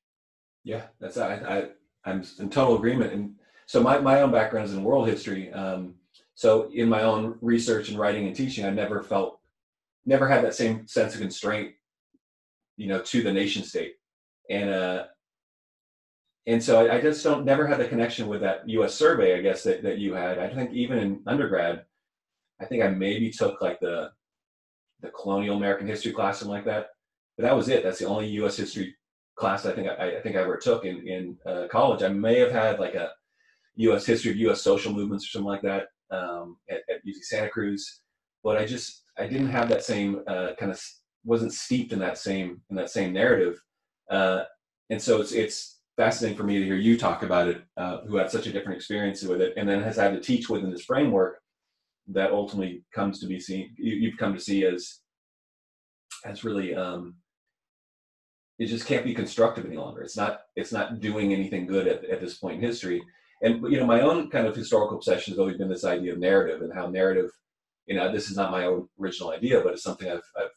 [0.65, 1.69] Yeah, that's I, I
[2.05, 3.13] I'm in total agreement.
[3.13, 3.35] And
[3.67, 5.53] so my, my own background is in world history.
[5.53, 5.95] Um,
[6.35, 9.41] so in my own research and writing and teaching, I never felt,
[10.05, 11.73] never had that same sense of constraint,
[12.77, 13.95] you know, to the nation state.
[14.51, 15.05] And, uh,
[16.47, 18.95] and so I, I just don't never had the connection with that U.S.
[18.95, 20.39] survey, I guess that, that you had.
[20.39, 21.85] I think even in undergrad,
[22.61, 24.11] I think I maybe took like the
[25.01, 26.89] the colonial American history class, something like that.
[27.37, 27.83] But that was it.
[27.83, 28.57] That's the only U.S.
[28.57, 28.95] history
[29.37, 32.03] class I think I, I think I ever took in in uh, college.
[32.03, 33.11] I may have had like a
[33.77, 34.07] U.S.
[34.07, 34.63] history of U.S.
[34.63, 38.01] social movements or something like that um, at, at UC Santa Cruz,
[38.43, 40.81] but I just I didn't have that same uh, kind of
[41.25, 43.61] wasn't steeped in that same in that same narrative,
[44.11, 44.45] uh,
[44.91, 48.17] and so it's it's fascinating for me to hear you talk about it, uh, who
[48.17, 50.85] had such a different experience with it, and then has had to teach within this
[50.85, 51.41] framework
[52.09, 55.01] that ultimately comes to be seen you, have come to see as
[56.25, 57.15] as really um,
[58.59, 60.03] it just can't be constructive any longer.
[60.03, 63.03] It's not it's not doing anything good at, at this point in history.
[63.43, 66.19] And you know, my own kind of historical obsession has always been this idea of
[66.19, 67.31] narrative and how narrative,
[67.87, 70.51] you know, this is not my own original idea, but it's something I've, I've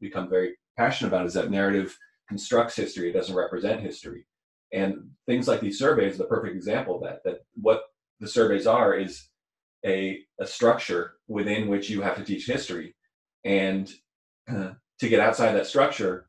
[0.00, 1.96] become very passionate about is that narrative
[2.28, 4.24] constructs history, it doesn't represent history.
[4.72, 7.82] And things like these surveys, are the perfect example of that, that what
[8.20, 9.28] the surveys are is
[9.84, 12.94] a, a structure within which you have to teach history.
[13.44, 13.92] And
[14.50, 16.28] uh, to get outside that structure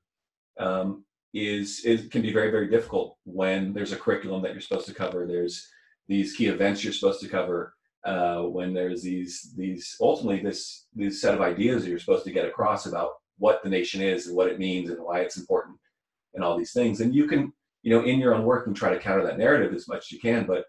[0.59, 4.87] um, is, is can be very, very difficult when there's a curriculum that you're supposed
[4.87, 5.25] to cover.
[5.25, 5.67] There's
[6.07, 7.73] these key events you're supposed to cover.
[8.05, 12.33] Uh, when there's these these ultimately this this set of ideas that you're supposed to
[12.33, 15.77] get across about what the nation is and what it means and why it's important
[16.33, 16.99] and all these things.
[16.99, 19.73] And you can you know in your own work and try to counter that narrative
[19.73, 20.45] as much as you can.
[20.45, 20.65] But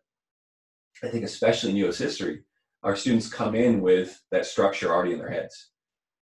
[1.03, 1.99] I think especially in U.S.
[1.99, 2.44] history,
[2.85, 5.70] our students come in with that structure already in their heads.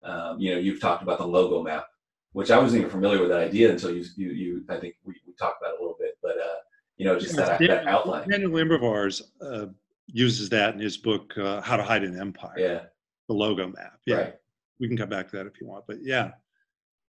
[0.03, 1.87] Um, you know, you've talked about the logo map,
[2.33, 5.15] which I wasn't even familiar with that idea until you, you, you I think we,
[5.25, 6.59] we talked about it a little bit, but, uh,
[6.97, 8.29] you know, just that, that outline.
[8.29, 9.67] Daniel Immerwahr uh,
[10.07, 12.53] uses that in his book, uh, How to Hide an Empire.
[12.57, 12.81] Yeah.
[13.27, 13.99] The logo map.
[14.05, 14.15] Yeah.
[14.15, 14.33] Right.
[14.79, 16.31] We can come back to that if you want, but yeah.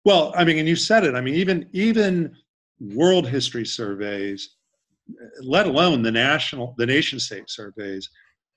[0.05, 1.15] Well, I mean, and you said it.
[1.15, 2.35] I mean, even even
[2.81, 4.57] world history surveys,
[5.43, 8.09] let alone the national, the nation state surveys,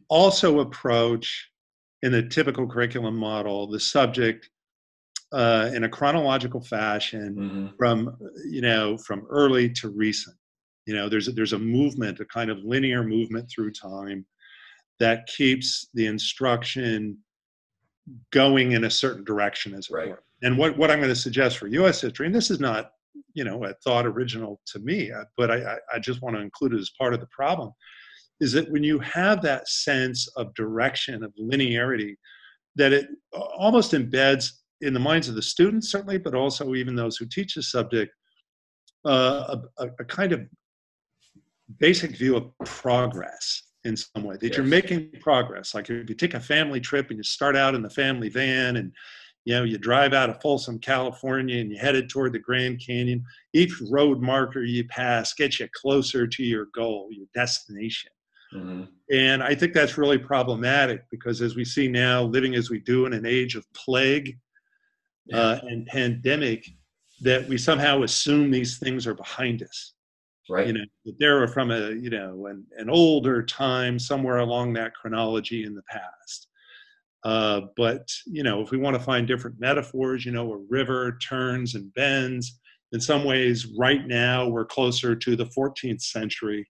[0.09, 1.49] also approach
[2.01, 4.49] in the typical curriculum model the subject
[5.33, 7.67] uh, in a chronological fashion mm-hmm.
[7.77, 8.15] from
[8.49, 10.35] you know from early to recent
[10.85, 14.25] you know there's a, there's a movement a kind of linear movement through time
[14.99, 17.17] that keeps the instruction
[18.31, 20.09] going in a certain direction as it right.
[20.09, 22.91] were and what, what i'm going to suggest for us history and this is not
[23.33, 26.73] you know a thought original to me uh, but i, I just want to include
[26.73, 27.71] it as part of the problem
[28.43, 32.15] is that when you have that sense of direction, of linearity,
[32.75, 34.51] that it almost embeds
[34.83, 38.13] in the minds of the students, certainly, but also even those who teach the subject,
[39.05, 40.41] uh, a, a, kind of
[41.79, 44.57] basic view of progress in some way that yes.
[44.57, 47.81] you're making progress like if you take a family trip and you start out in
[47.81, 48.93] the family van and
[49.43, 53.23] you know you drive out of folsom california and you headed toward the grand canyon
[53.53, 58.11] each road marker you pass gets you closer to your goal your destination
[58.53, 58.83] Mm-hmm.
[59.11, 63.05] And I think that's really problematic because, as we see now, living as we do
[63.05, 64.37] in an age of plague.
[65.31, 66.67] Uh, and pandemic,
[67.21, 69.93] that we somehow assume these things are behind us.
[70.49, 70.67] Right.
[70.67, 74.93] You know, that they're from a you know an, an older time somewhere along that
[74.93, 76.47] chronology in the past.
[77.23, 81.17] Uh, but you know, if we want to find different metaphors, you know, a river
[81.25, 82.59] turns and bends.
[82.91, 86.67] In some ways, right now we're closer to the 14th century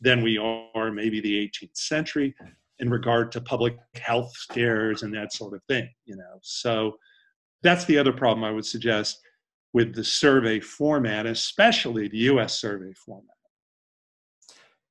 [0.00, 2.34] than we are maybe the 18th century
[2.78, 6.96] in regard to public health scares and that sort of thing you know so
[7.62, 9.20] that's the other problem i would suggest
[9.72, 13.36] with the survey format especially the us survey format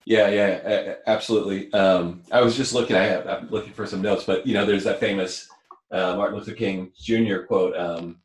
[0.05, 4.23] yeah yeah absolutely um, i was just looking i have, i'm looking for some notes
[4.23, 5.49] but you know there's that famous
[5.91, 8.19] uh, martin luther king jr quote um,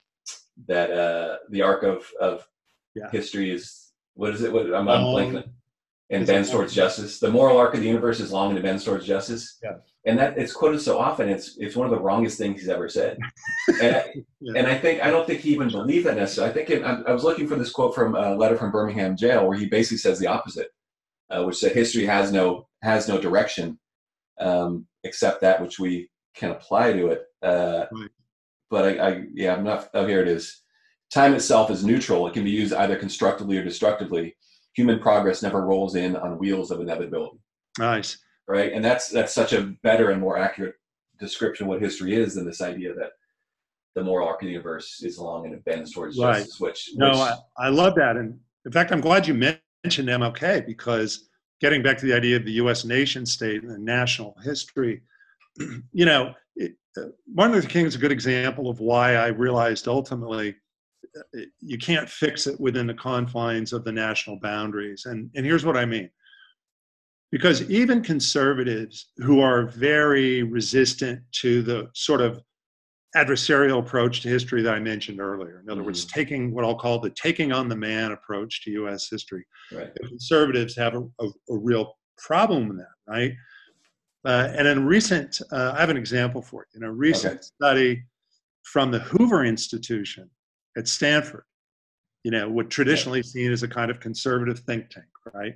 [0.66, 2.46] that uh, the arc of of
[2.94, 3.10] yeah.
[3.10, 5.44] history is what is it what i'm, um, blanking
[6.10, 7.18] and bends towards justice.
[7.18, 9.58] The moral arc of the universe is long and it bends towards justice.
[9.62, 9.76] Yeah.
[10.06, 12.88] And that it's quoted so often, it's it's one of the wrongest things he's ever
[12.88, 13.18] said.
[13.80, 14.52] and, I, yeah.
[14.56, 16.50] and I think I don't think he even believed that necessarily.
[16.50, 19.16] I think it, I, I, was looking for this quote from a letter from Birmingham
[19.16, 20.68] jail where he basically says the opposite,
[21.30, 23.78] uh, which said history has no has no direction
[24.40, 27.22] um, except that which we can apply to it.
[27.42, 28.10] Uh, right.
[28.68, 29.88] But I, I yeah, I'm not.
[29.94, 30.62] Oh, here it is.
[31.10, 32.26] Time itself is neutral.
[32.26, 34.36] It can be used either constructively or destructively
[34.74, 37.38] human progress never rolls in on wheels of inevitability.
[37.78, 38.18] Nice.
[38.46, 38.72] Right.
[38.72, 40.74] And that's that's such a better and more accurate
[41.18, 43.12] description of what history is than this idea that
[43.94, 46.38] the moral arc of the universe is long and it bends towards right.
[46.38, 46.60] justice.
[46.60, 48.16] Which, no, I, I love that.
[48.16, 51.28] And in fact, I'm glad you mentioned MLK because
[51.60, 52.84] getting back to the idea of the U.S.
[52.84, 55.02] nation state and the national history,
[55.92, 59.88] you know, it, uh, Martin Luther King is a good example of why I realized
[59.88, 60.56] ultimately
[61.16, 65.06] uh, you can't fix it within the confines of the national boundaries.
[65.06, 66.10] And, and here's what I mean.
[67.30, 72.40] Because even conservatives who are very resistant to the sort of
[73.16, 75.86] adversarial approach to history that I mentioned earlier, in other mm-hmm.
[75.86, 79.92] words, taking what I'll call the taking on the man approach to US history, right.
[79.94, 83.32] the conservatives have a, a, a real problem with that, right?
[84.24, 86.80] Uh, and in recent, uh, I have an example for you.
[86.80, 87.42] In a recent okay.
[87.42, 88.04] study
[88.62, 90.30] from the Hoover Institution
[90.76, 91.44] at Stanford,
[92.24, 95.54] you know, what traditionally seen as a kind of conservative think tank, right?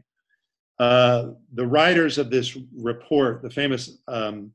[0.78, 4.52] Uh, the writers of this report, the famous um,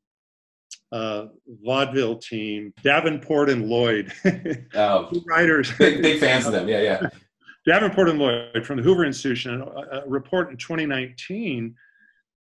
[0.92, 1.26] uh,
[1.64, 4.14] vaudeville team, Davenport and Lloyd,
[4.76, 7.10] oh, writers, big, big fans of them, yeah, yeah.
[7.66, 11.76] Davenport and Lloyd from the Hoover Institution, a, a report in 2019,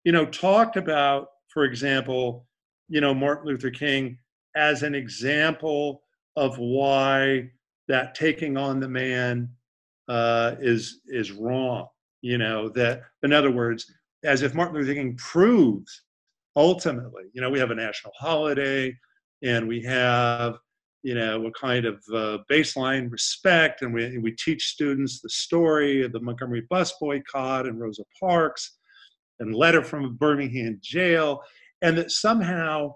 [0.04, 2.46] you know, talked about for example,
[2.90, 4.20] you know, Martin Luther King
[4.58, 6.04] as an example
[6.36, 7.50] of why
[7.88, 9.50] that taking on the man
[10.10, 11.88] uh, is is wrong.
[12.26, 13.86] You know that, in other words,
[14.24, 16.02] as if Martin Luther King proves
[16.56, 18.98] ultimately, you know, we have a national holiday
[19.44, 20.58] and we have
[21.04, 26.02] you know a kind of uh, baseline respect, and we we teach students the story
[26.02, 28.76] of the Montgomery bus boycott and Rosa Parks
[29.40, 31.44] and letter from Birmingham jail,
[31.84, 32.96] and that somehow,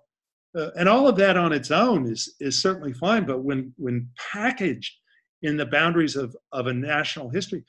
[0.57, 3.27] uh, and all of that on its own is is certainly fine.
[3.27, 4.95] But when when packaged
[5.43, 7.63] in the boundaries of of a national history,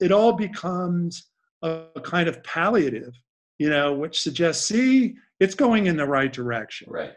[0.00, 1.28] it all becomes
[1.62, 3.14] a, a kind of palliative,
[3.58, 6.88] you know, which suggests, see, it's going in the right direction.
[6.90, 7.12] Right.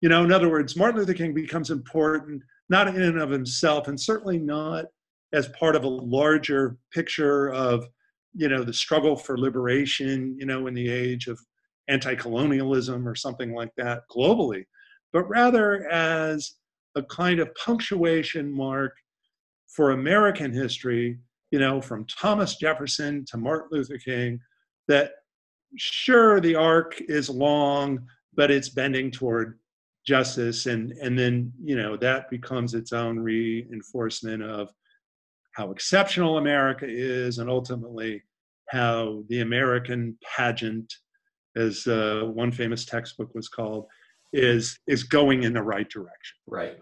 [0.00, 3.88] You know, in other words, Martin Luther King becomes important not in and of himself,
[3.88, 4.86] and certainly not
[5.32, 7.86] as part of a larger picture of
[8.34, 11.38] you know the struggle for liberation you know in the age of
[11.88, 14.64] anti-colonialism or something like that globally
[15.12, 16.54] but rather as
[16.94, 18.96] a kind of punctuation mark
[19.66, 21.18] for american history
[21.50, 24.38] you know from thomas jefferson to martin luther king
[24.88, 25.12] that
[25.76, 27.98] sure the arc is long
[28.34, 29.58] but it's bending toward
[30.06, 34.70] justice and and then you know that becomes its own reinforcement of
[35.52, 38.22] how exceptional America is, and ultimately
[38.68, 40.92] how the American pageant,
[41.56, 43.86] as uh, one famous textbook was called,
[44.32, 46.36] is is going in the right direction.
[46.46, 46.78] Right.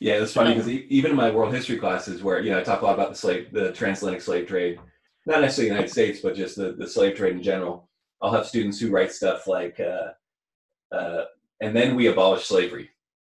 [0.00, 2.82] Yeah, it's funny because even in my world history classes, where you know I talk
[2.82, 4.78] a lot about the slave, the transatlantic slave trade,
[5.26, 7.88] not necessarily the United States, but just the, the slave trade in general.
[8.22, 11.24] I'll have students who write stuff like, uh, uh,
[11.60, 12.90] and then we abolished slavery.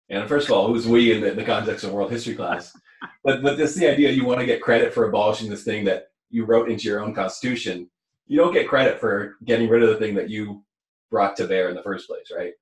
[0.09, 2.75] And first of all, who's we in the, the context of world history class?
[3.23, 6.07] but but this the idea you want to get credit for abolishing this thing that
[6.29, 7.89] you wrote into your own constitution.
[8.27, 10.63] You don't get credit for getting rid of the thing that you
[11.09, 12.53] brought to bear in the first place, right?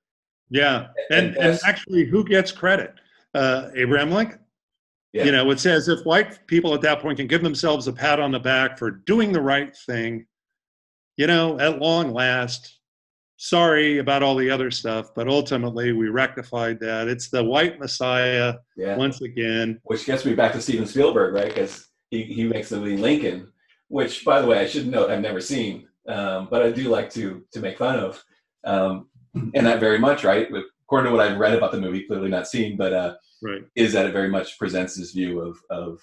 [0.50, 2.94] Yeah, and and, and actually, who gets credit?
[3.36, 4.40] Uh, Abraham Lincoln.
[5.14, 5.26] Yeah.
[5.26, 8.20] You know, it says if white people at that point can give themselves a pat
[8.20, 10.26] on the back for doing the right thing,
[11.18, 12.80] you know, at long last,
[13.38, 17.08] sorry about all the other stuff, but ultimately we rectified that.
[17.08, 18.98] It's the white messiah yeah.
[18.98, 19.80] once again.
[19.84, 21.54] Which gets me back to Steven Spielberg, right?
[21.54, 23.52] Because he, he makes the movie Lincoln,
[23.88, 27.10] which, by the way, I should note I've never seen, um, but I do like
[27.12, 28.24] to to make fun of.
[28.64, 30.48] Um, and that very much, right?
[30.84, 33.16] According to what I've read about the movie, clearly not seen, but uh,
[33.46, 33.64] right.
[33.76, 36.00] is that it very much presents this view of of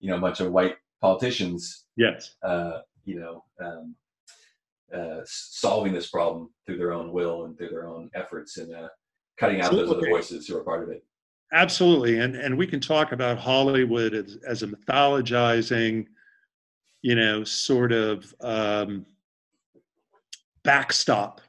[0.00, 1.86] you know a bunch of white politicians.
[1.96, 2.36] Yes.
[2.42, 3.94] Uh, you know, um,
[4.94, 8.88] uh, solving this problem through their own will and through their own efforts and uh,
[9.38, 11.04] cutting out so, those other voices who are part of it.
[11.52, 16.06] Absolutely, and and we can talk about Hollywood as, as a mythologizing,
[17.02, 19.04] you know, sort of um,
[20.64, 21.40] backstop,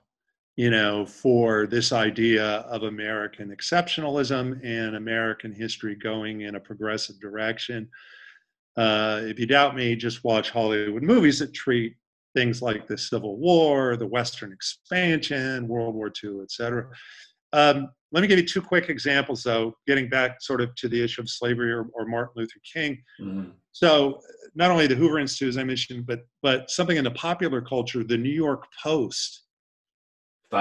[0.55, 7.19] you know, for this idea of American exceptionalism and American history going in a progressive
[7.19, 7.89] direction.
[8.77, 11.95] Uh, if you doubt me, just watch Hollywood movies that treat
[12.33, 16.87] things like the Civil War, the Western expansion, World War II, et cetera.
[17.53, 21.01] Um, let me give you two quick examples, though, getting back sort of to the
[21.01, 23.01] issue of slavery or, or Martin Luther King.
[23.19, 23.51] Mm-hmm.
[23.71, 24.21] So,
[24.55, 28.03] not only the Hoover Institute, as I mentioned, but but something in the popular culture,
[28.03, 29.44] the New York Post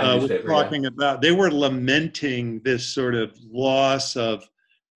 [0.03, 1.23] uh, was talking about.
[1.23, 4.49] They were lamenting this sort of loss of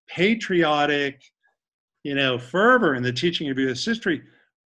[0.08, 1.22] patriotic,
[2.04, 3.84] you know, fervor in the teaching of U.S.
[3.84, 4.22] history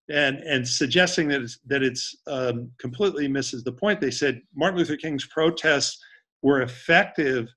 [0.10, 4.02] and and suggesting that it's, that it's um, completely misses the point.
[4.02, 6.02] They said Martin Luther King's protests
[6.42, 7.50] were effective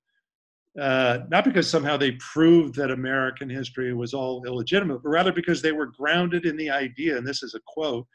[0.78, 5.60] uh, not because somehow they proved that American history was all illegitimate, but rather because
[5.60, 8.06] they were grounded in the idea, and this is a quote,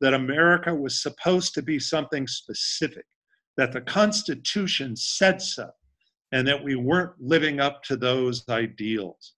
[0.00, 3.04] that America was supposed to be something specific,
[3.60, 5.70] that the Constitution said so,
[6.32, 9.34] and that we weren't living up to those ideals.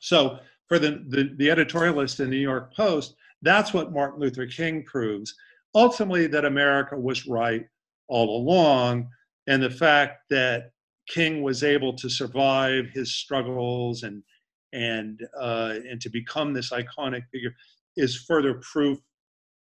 [0.00, 4.46] So, for the, the, the editorialist in the New York Post, that's what Martin Luther
[4.46, 5.34] King proves.
[5.74, 7.66] Ultimately, that America was right
[8.08, 9.08] all along,
[9.46, 10.70] and the fact that
[11.06, 14.22] King was able to survive his struggles and
[14.72, 17.54] and uh, and to become this iconic figure
[17.96, 18.98] is further proof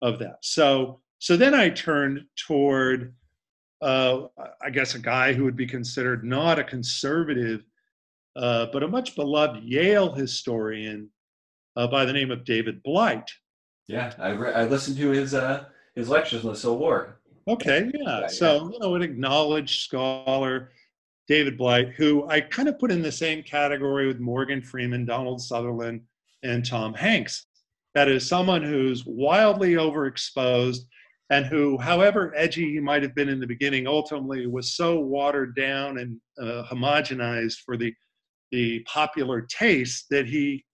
[0.01, 0.39] of that.
[0.41, 3.13] So so then I turned toward
[3.81, 4.27] uh,
[4.61, 7.63] I guess a guy who would be considered not a conservative,
[8.35, 11.09] uh, but a much beloved Yale historian
[11.75, 13.29] uh, by the name of David Blight.
[13.87, 15.65] Yeah, I, re- I listened to his uh,
[15.95, 17.19] his lectures on the Civil War.
[17.47, 18.27] Okay, yeah.
[18.27, 20.71] So you know, an acknowledged scholar
[21.27, 25.41] David Blight, who I kind of put in the same category with Morgan Freeman, Donald
[25.41, 26.01] Sutherland,
[26.43, 27.45] and Tom Hanks.
[27.95, 30.81] That is someone who's wildly overexposed
[31.29, 35.55] and who, however edgy he might have been in the beginning, ultimately was so watered
[35.55, 37.93] down and uh, homogenized for the
[38.51, 40.65] the popular taste that he,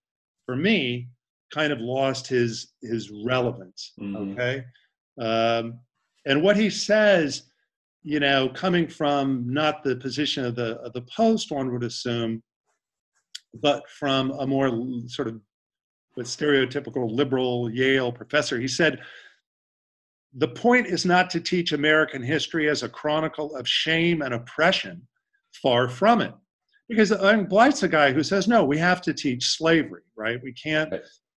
[0.45, 1.10] for me,
[1.53, 3.93] kind of lost his his relevance.
[3.99, 4.32] Mm-hmm.
[4.32, 4.64] Okay,
[5.20, 5.80] um,
[6.26, 7.43] and what he says
[8.06, 12.43] you know, coming from not the position of the of the post, one would assume,
[13.56, 14.70] but from a more
[15.08, 15.41] sort of
[16.16, 19.01] with stereotypical liberal Yale professor, he said,
[20.38, 25.07] the point is not to teach American history as a chronicle of shame and oppression.
[25.61, 26.33] Far from it.
[26.89, 30.39] Because I mean, Blight's a guy who says, no, we have to teach slavery, right?
[30.43, 30.93] We can't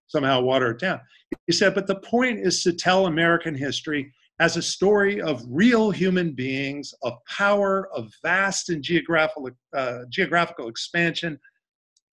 [0.08, 1.00] somehow water it down.
[1.46, 5.90] He said, but the point is to tell American history as a story of real
[5.90, 11.38] human beings, of power, of vast and geographical, uh, geographical expansion,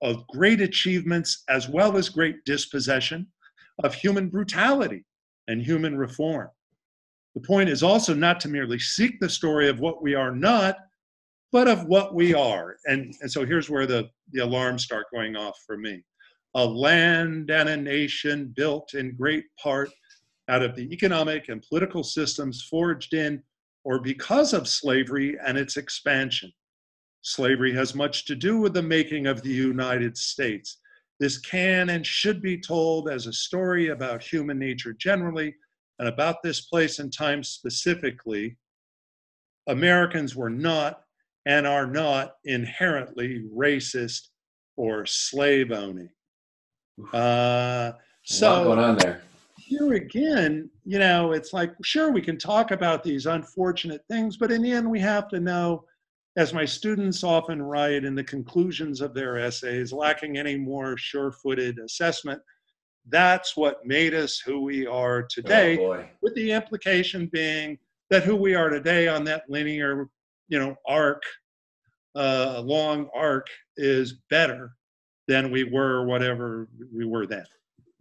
[0.01, 3.27] of great achievements, as well as great dispossession,
[3.83, 5.05] of human brutality
[5.47, 6.49] and human reform.
[7.35, 10.77] The point is also not to merely seek the story of what we are not,
[11.51, 12.77] but of what we are.
[12.85, 16.01] And, and so here's where the, the alarms start going off for me.
[16.55, 19.91] A land and a nation built in great part
[20.47, 23.43] out of the economic and political systems forged in
[23.83, 26.51] or because of slavery and its expansion.
[27.21, 30.77] Slavery has much to do with the making of the United States.
[31.19, 35.55] This can and should be told as a story about human nature generally
[35.99, 38.57] and about this place and time specifically.
[39.67, 41.01] Americans were not
[41.45, 44.29] and are not inherently racist
[44.77, 46.09] or slave owning.
[47.13, 47.91] Uh,
[48.23, 49.21] so, going on there
[49.65, 54.51] here again, you know, it's like, sure, we can talk about these unfortunate things, but
[54.51, 55.83] in the end, we have to know,
[56.37, 61.31] as my students often write in the conclusions of their essays, lacking any more sure
[61.31, 62.39] footed assessment,
[63.09, 67.77] that's what made us who we are today, oh with the implication being
[68.09, 70.09] that who we are today on that linear,
[70.47, 71.23] you know, arc,
[72.15, 73.47] uh, long arc
[73.77, 74.71] is better
[75.27, 77.45] than we were, whatever we were then.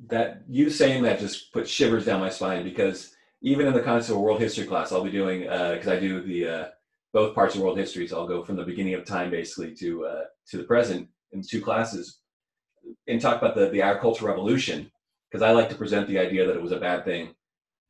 [0.09, 4.11] That you saying that just put shivers down my spine because even in the context
[4.11, 6.69] of a world history class, I'll be doing because uh, I do the uh,
[7.13, 10.07] both parts of world history, so I'll go from the beginning of time basically to
[10.07, 12.19] uh, to the present in two classes,
[13.07, 14.91] and talk about the the agricultural revolution
[15.35, 17.35] because I like to present the idea that it was a bad thing,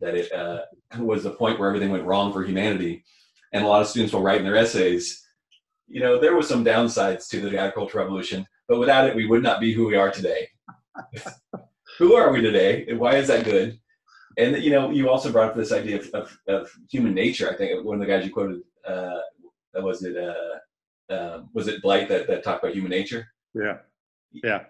[0.01, 0.61] that it uh,
[0.99, 3.05] was the point where everything went wrong for humanity,
[3.53, 5.22] and a lot of students will write in their essays,
[5.86, 9.42] you know, there was some downsides to the agricultural revolution, but without it, we would
[9.42, 10.49] not be who we are today.
[11.99, 13.78] who are we today and why is that good?
[14.38, 17.51] And you know, you also brought up this idea of, of, of human nature.
[17.51, 19.18] I think one of the guys you quoted uh,
[19.74, 23.28] was it uh, uh, was it Blight that, that talked about human nature?
[23.53, 23.80] Yeah,
[24.32, 24.64] yeah.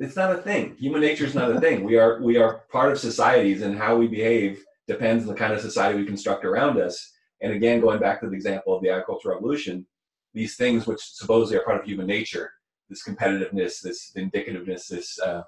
[0.00, 0.76] It's not a thing.
[0.76, 1.84] Human nature is not a thing.
[1.84, 5.52] We are we are part of societies, and how we behave depends on the kind
[5.52, 7.12] of society we construct around us.
[7.42, 9.86] And again, going back to the example of the agricultural revolution,
[10.32, 12.50] these things which supposedly are part of human nature,
[12.88, 15.42] this competitiveness, this vindictiveness, this uh,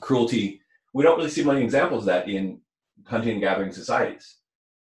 [0.00, 0.62] cruelty,
[0.94, 2.58] we don't really see many examples of that in
[3.04, 4.36] hunting and gathering societies,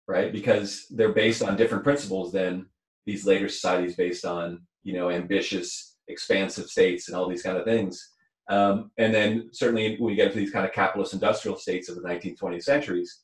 [0.06, 0.30] right?
[0.30, 2.66] Because they're based on different principles than
[3.06, 7.64] these later societies based on, you know, ambitious, expansive states and all these kind of
[7.64, 8.12] things.
[8.48, 11.96] Um, and then certainly when you get into these kind of capitalist industrial states of
[11.96, 13.20] the 19th, 20th centuries,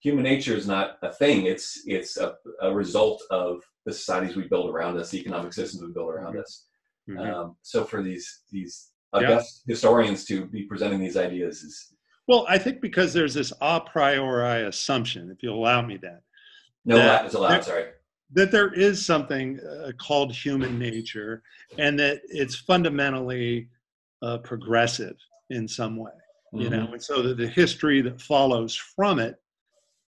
[0.00, 1.46] human nature is not a thing.
[1.46, 5.82] It's it's a, a result of the societies we build around us, the economic systems
[5.82, 6.40] we build around mm-hmm.
[6.40, 6.66] us.
[7.08, 7.34] Mm-hmm.
[7.34, 9.40] Um, so for these these yeah.
[9.66, 11.94] historians to be presenting these ideas is
[12.26, 16.20] well i think because there's this a priori assumption if you'll allow me that
[16.84, 17.86] no that is allowed sorry
[18.34, 21.42] that there is something uh, called human nature
[21.78, 23.68] and that it's fundamentally
[24.22, 25.16] uh, progressive
[25.50, 26.10] in some way
[26.54, 26.62] mm-hmm.
[26.62, 29.36] you know and so that the history that follows from it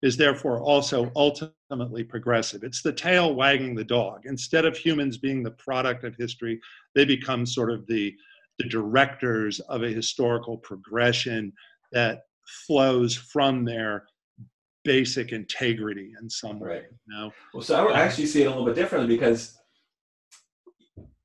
[0.01, 2.63] is therefore also ultimately progressive.
[2.63, 4.21] It's the tail wagging the dog.
[4.25, 6.59] Instead of humans being the product of history,
[6.95, 8.13] they become sort of the,
[8.57, 11.53] the directors of a historical progression
[11.91, 12.23] that
[12.65, 14.05] flows from their
[14.83, 16.69] basic integrity in some way.
[16.69, 16.83] Right.
[17.07, 17.31] You know?
[17.53, 19.59] Well, so I would actually see it a little bit differently because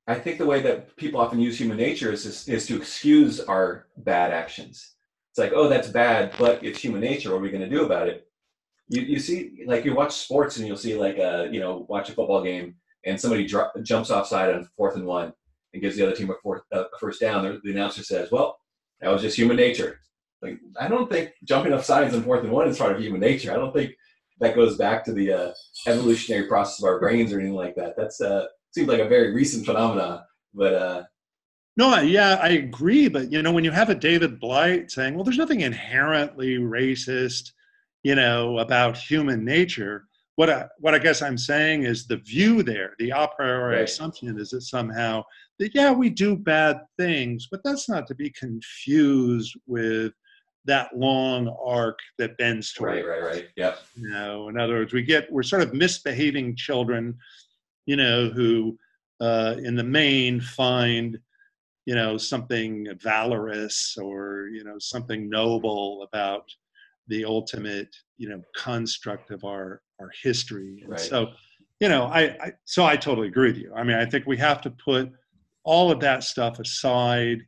[0.06, 3.40] I think the way that people often use human nature is, is, is to excuse
[3.40, 4.94] our bad actions.
[5.30, 7.30] It's like, oh, that's bad, but it's human nature.
[7.30, 8.28] What are we going to do about it?
[8.88, 12.08] You, you see, like you watch sports and you'll see like, a, you know, watch
[12.08, 15.32] a football game and somebody dro- jumps offside on fourth and one
[15.72, 17.44] and gives the other team a, fourth, uh, a first down.
[17.44, 18.58] The, the announcer says, well,
[19.00, 19.98] that was just human nature.
[20.40, 23.20] Like, I don't think jumping off sides on fourth and one is part of human
[23.20, 23.52] nature.
[23.52, 23.92] I don't think
[24.38, 25.52] that goes back to the uh,
[25.86, 27.94] evolutionary process of our brains or anything like that.
[27.96, 28.46] That's uh,
[28.76, 30.20] seems like a very recent phenomenon,
[30.54, 31.02] but uh,
[31.78, 33.08] no, yeah, I agree.
[33.08, 37.52] But you know, when you have a David Blight saying, "Well, there's nothing inherently racist,"
[38.02, 40.04] you know, about human nature.
[40.36, 43.84] What I, what I guess I'm saying is the view there, the a priori Right.
[43.84, 45.22] assumption is that somehow
[45.58, 50.12] that yeah, we do bad things, but that's not to be confused with
[50.66, 53.48] that long arc that bends toward right, right, right.
[53.56, 53.78] Yep.
[53.94, 57.16] you know in other words we get we're sort of misbehaving children
[57.86, 58.78] you know who
[59.20, 61.18] uh, in the main find
[61.86, 66.44] you know something valorous or you know something noble about
[67.08, 71.00] the ultimate you know construct of our our history and Right.
[71.00, 71.28] so
[71.80, 74.36] you know I, I so i totally agree with you i mean i think we
[74.38, 75.10] have to put
[75.64, 77.38] all of that stuff aside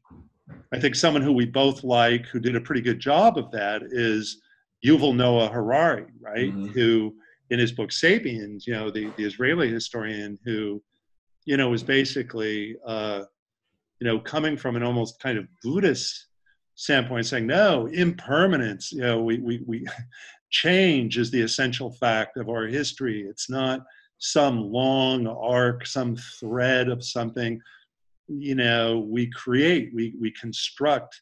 [0.73, 3.83] i think someone who we both like who did a pretty good job of that
[3.83, 4.41] is
[4.87, 6.73] yuval noah harari right Mhm.
[6.73, 7.15] who
[7.51, 10.83] in his book sapiens you know the, the israeli historian who
[11.45, 13.23] you know was basically uh,
[14.01, 16.27] you know coming from an almost kind of buddhist
[16.75, 19.87] standpoint saying no impermanence you know we we, we
[20.51, 23.81] change is the essential fact of our history it's not
[24.19, 27.61] some long arc some thread of something
[28.29, 31.21] you know we create we we construct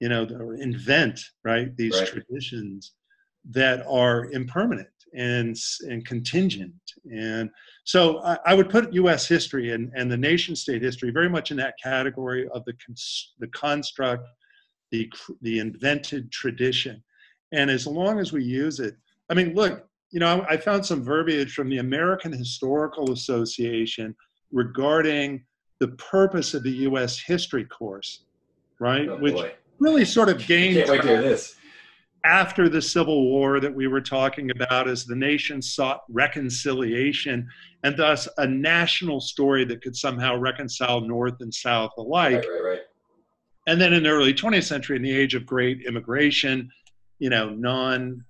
[0.00, 2.08] you know or invent right these Right.
[2.08, 2.92] traditions
[3.50, 5.56] that are impermanent and
[5.88, 6.72] and contingent
[7.12, 7.50] and
[7.86, 9.28] so I, I would put U.S.
[9.28, 13.34] history and, and the nation state history very much in that category of the cons-
[13.38, 14.26] the construct,
[14.90, 15.10] the
[15.40, 17.02] the invented tradition,
[17.52, 18.96] and as long as we use it,
[19.30, 24.16] I mean, look, you know, I, I found some verbiage from the American Historical Association
[24.50, 25.44] regarding
[25.78, 27.20] the purpose of the U.S.
[27.20, 28.24] history course,
[28.80, 29.08] right?
[29.08, 29.52] Oh, Which boy.
[29.78, 31.55] really sort of gained Can't wait to hear this.
[32.26, 37.48] After the Civil War that we were talking about as the nation sought reconciliation
[37.84, 42.34] and thus a national story that could somehow reconcile North and South alike.
[42.34, 42.80] Right, right, right.
[43.68, 46.68] And then in the early 20th century, in the age of great immigration,
[47.20, 48.24] you know, non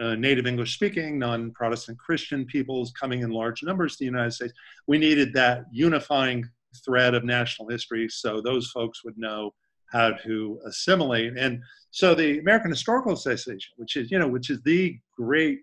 [0.00, 4.32] uh, native English speaking, non Protestant Christian peoples coming in large numbers to the United
[4.32, 4.54] States,
[4.86, 6.48] we needed that unifying
[6.84, 9.52] thread of national history so those folks would know
[9.90, 11.36] how to assimilate.
[11.36, 11.60] And
[11.90, 15.60] so the American Historical Association, which is, you know, which is the great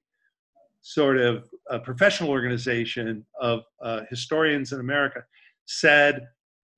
[0.82, 5.24] sort of uh, professional organization of uh, historians in America,
[5.66, 6.28] said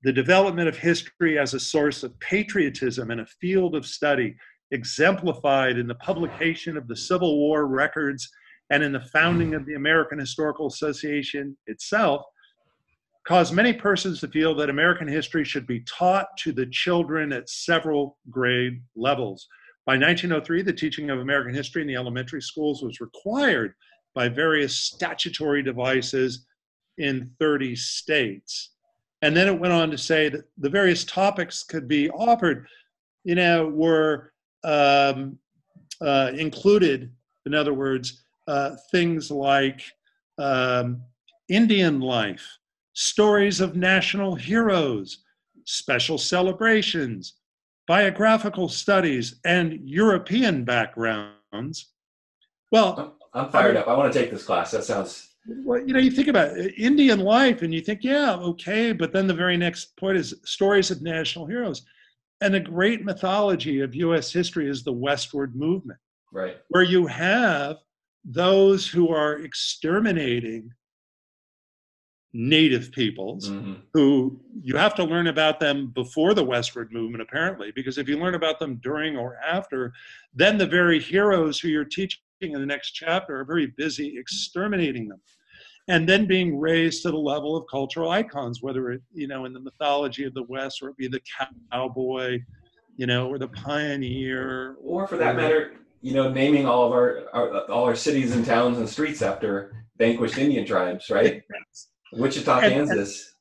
[0.04, 4.36] the development of history as a source of patriotism and a field of study
[4.72, 8.30] exemplified in the publication of the Civil War records
[8.70, 12.26] and in the founding of the American Historical Association itself
[13.26, 17.50] caused many persons to feel that American history should be taught to the children at
[17.50, 19.48] several grade levels.
[19.86, 23.74] By 1903, the teaching of American history in the elementary schools was required
[24.14, 26.46] by various statutory devices
[26.98, 28.72] in 30 states.
[29.22, 32.68] And then it went on to say that the various topics could be offered,
[33.24, 34.32] you know, were
[34.64, 35.38] um,
[36.02, 37.12] uh, included,
[37.46, 39.82] in other words, uh, things like
[40.38, 41.02] um,
[41.50, 42.48] Indian life,
[42.96, 45.24] stories of national heroes,
[45.66, 47.36] special celebrations,
[47.88, 51.92] biographical studies, and European backgrounds.
[52.72, 53.88] Well, I'm, fired up.
[53.88, 54.72] I want to take this class.
[54.72, 58.34] That sounds well, you know, you think about it, Indian life, and you think, yeah,
[58.36, 61.84] okay, but then the very next point is stories of national heroes.
[62.42, 66.00] And the great mythology of US history is the westward movement,
[66.32, 66.58] right.
[66.70, 67.78] where you have
[68.24, 70.72] those who are exterminating
[72.36, 73.78] native peoples Mhm.
[73.94, 78.18] who you have to learn about them before the westward movement apparently because if you
[78.20, 79.94] learn about them during or after
[80.34, 85.08] then the very heroes who you're teaching in the next chapter are very busy exterminating
[85.08, 85.22] them
[85.88, 89.54] and then being raised to the level of cultural icons whether it you know in
[89.54, 91.22] the mythology of the west or it be the
[91.72, 92.38] cowboy
[92.98, 97.24] you know or the pioneer Or for that matter, you know, naming all of our,
[97.34, 101.42] our all our cities and towns and streets after vanquished Indian tribes, right?
[102.14, 103.32] Wichita, And- Kansas.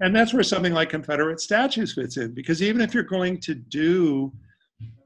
[0.00, 3.54] And that's where something like Confederate statues fits in, because even if you're going to
[3.54, 4.32] do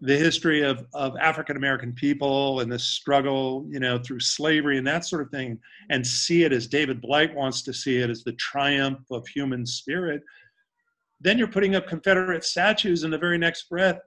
[0.00, 4.86] the history of, of African American people and the struggle, you know, through slavery and
[4.86, 5.58] that sort of thing,
[5.90, 9.66] and see it as David Blight wants to see it as the triumph of human
[9.66, 10.22] spirit,
[11.20, 13.98] then you're putting up Confederate statues in the very next breath,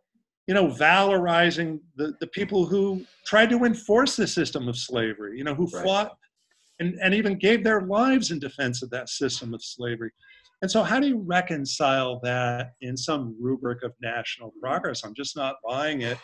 [0.48, 5.44] you know, valorizing the, the people who tried to enforce the system of slavery, you
[5.44, 5.84] know, who Right.
[5.84, 6.18] fought
[6.80, 10.12] and, and even gave their lives in defense of that system of slavery.
[10.62, 15.04] And so, how do you reconcile that in some rubric of national progress?
[15.04, 16.18] I'm just not buying it.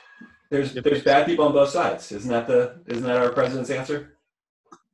[0.49, 2.11] There's there's bad people on both sides.
[2.11, 4.17] Isn't that the isn't that our president's answer?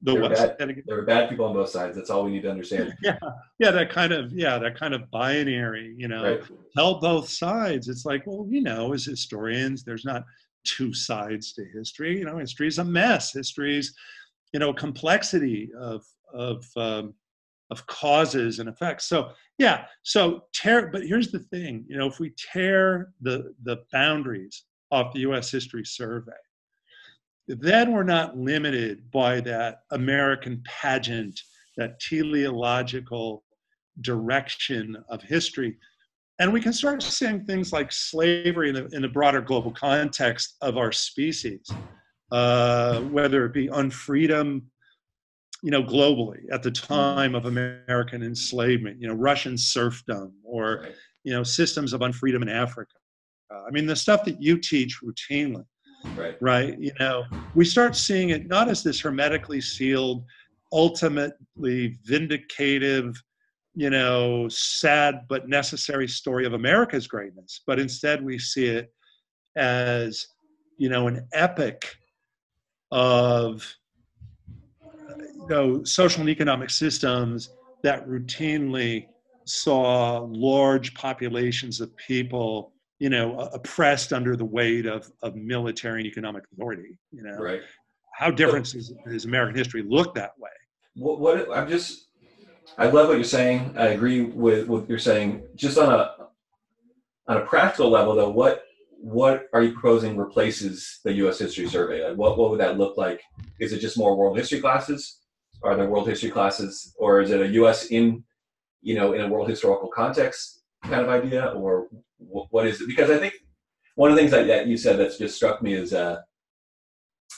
[0.04, 0.84] The They're bad.
[0.88, 1.96] There are bad people on both sides.
[1.96, 2.94] That's all we need to understand.
[3.04, 3.18] Yeah,
[3.60, 5.94] yeah, that kind of yeah, that kind of binary.
[5.98, 6.44] You know, Right.
[6.76, 7.88] tell both sides.
[7.88, 10.24] It's like, well, you know, as historians, there's not
[10.64, 12.20] two sides to history.
[12.20, 13.34] You know, history is a mess.
[13.34, 13.94] History's,
[14.54, 17.14] you know, complexity of of um,
[17.70, 19.06] of causes and effects.
[19.06, 20.90] So yeah, so tear.
[20.92, 21.86] But here's the thing.
[21.88, 25.50] You know, if we tear the the boundaries off the U.S.
[25.50, 26.32] History Survey,
[27.48, 31.40] then we're not limited by that American pageant,
[31.78, 33.44] that teleological
[34.02, 35.78] direction of history.
[36.40, 40.56] And we can start seeing things like slavery in the, in the broader global context
[40.62, 41.70] of our species,
[42.32, 44.62] uh, whether it be unfreedom,
[45.64, 50.88] you know, globally at the time of American enslavement, you know, Russian serfdom, or
[51.24, 52.94] you know, systems of unfreedom in Africa.
[53.54, 55.66] Uh, I mean, the stuff that you teach routinely
[56.16, 56.36] Right.
[56.42, 56.80] right?
[56.80, 57.24] You know,
[57.54, 60.26] we start seeing it not as this hermetically sealed,
[60.74, 63.16] ultimately vindicative,
[63.76, 68.94] you know, sad but necessary story of America's greatness, but instead we see it
[69.56, 70.28] as,
[70.78, 71.96] you know, an epic
[72.92, 73.66] of,
[75.36, 77.50] you know, social and economic systems
[77.84, 79.08] that routinely
[79.46, 86.08] saw large populations of people you know, oppressed under the weight of, of military and
[86.08, 87.00] economic authority.
[87.12, 87.62] You know, Right.
[88.14, 90.52] how different does, does American history look that way?
[90.94, 92.10] What, what I'm just
[92.78, 93.74] I love what you're saying.
[93.76, 95.42] I agree with what you're saying.
[95.56, 96.12] Just on a
[97.28, 98.66] on a practical level though, what
[99.04, 102.08] what are you proposing replaces the US history survey?
[102.08, 103.20] Like what, what would that look like?
[103.60, 105.20] Is it just more world history classes?
[105.64, 108.24] Are there world history classes or is it a US in
[108.82, 111.88] you know in a world historical context kind of idea or
[112.20, 112.88] wh- what is it?
[112.88, 113.34] Because I think
[113.96, 116.18] one of the things that, that you said that's just struck me is uh,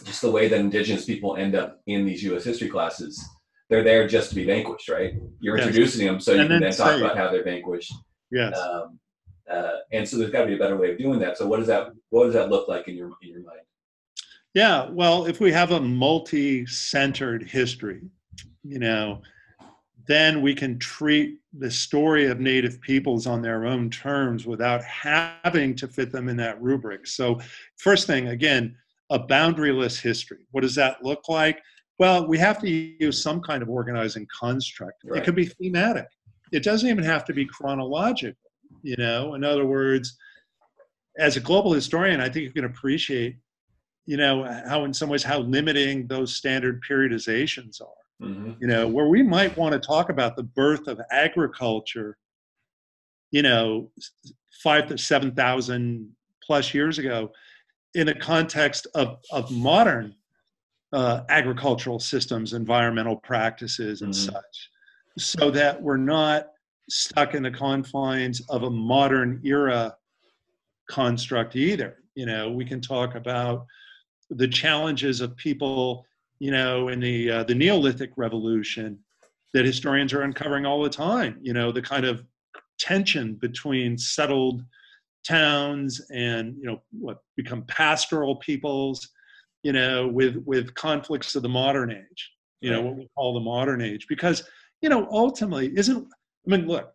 [0.04, 2.44] just the way that indigenous people end up in these U.S.
[2.44, 3.24] history classes.
[3.70, 5.14] They're there just to be vanquished, right?
[5.40, 5.68] You're Yes.
[5.68, 7.94] introducing them so you And can then talk about how they're vanquished.
[8.32, 8.58] Yes.
[8.58, 9.00] Um,
[9.50, 11.38] uh, and so there's got to be a better way of doing that.
[11.38, 13.60] So what does that what does that look like in your in your mind?
[14.54, 18.02] Yeah, well, if we have a multi-centered history,
[18.64, 19.22] you know,
[20.06, 25.76] then we can treat the story of Native peoples on their own terms without having
[25.76, 27.08] to fit them in that rubric.
[27.08, 27.40] So,
[27.78, 28.76] first thing, again,
[29.10, 30.46] a boundaryless history.
[30.52, 31.62] What does that look like?
[32.00, 35.04] Well, we have to use some kind of organizing construct.
[35.04, 35.22] Right.
[35.22, 36.08] It could be thematic.
[36.52, 38.43] It doesn't even have to be chronological.
[38.84, 40.16] You know, in other words,
[41.18, 43.38] as a global historian, I think you can appreciate
[44.06, 47.88] you know how in some ways how limiting those standard periodizations are.
[48.20, 52.18] Hmm you know where we might want to talk about the birth of agriculture
[53.32, 53.90] you know
[54.64, 56.10] five to seven thousand
[56.46, 57.32] plus years ago
[57.96, 60.14] in the context of of modern
[60.94, 64.32] uh, agricultural systems environmental practices and Mhm.
[64.34, 64.70] such
[65.18, 66.48] so that we're not
[66.90, 69.96] stuck in the confines of a modern era
[70.90, 73.66] construct either you know we can talk about
[74.30, 76.06] the challenges of people,
[76.40, 79.00] you know, in the uh, the Neolithic revolution
[79.54, 81.38] that historians are uncovering all the time.
[81.42, 82.24] You know, the kind of
[82.80, 84.64] tension between settled
[85.26, 89.08] towns and you know what become pastoral peoples,
[89.64, 92.32] you know, with with conflicts of the modern age.
[92.62, 94.44] You know, what we call the modern age, because
[94.82, 96.08] you know, ultimately, isn't
[96.46, 96.94] I mean, look,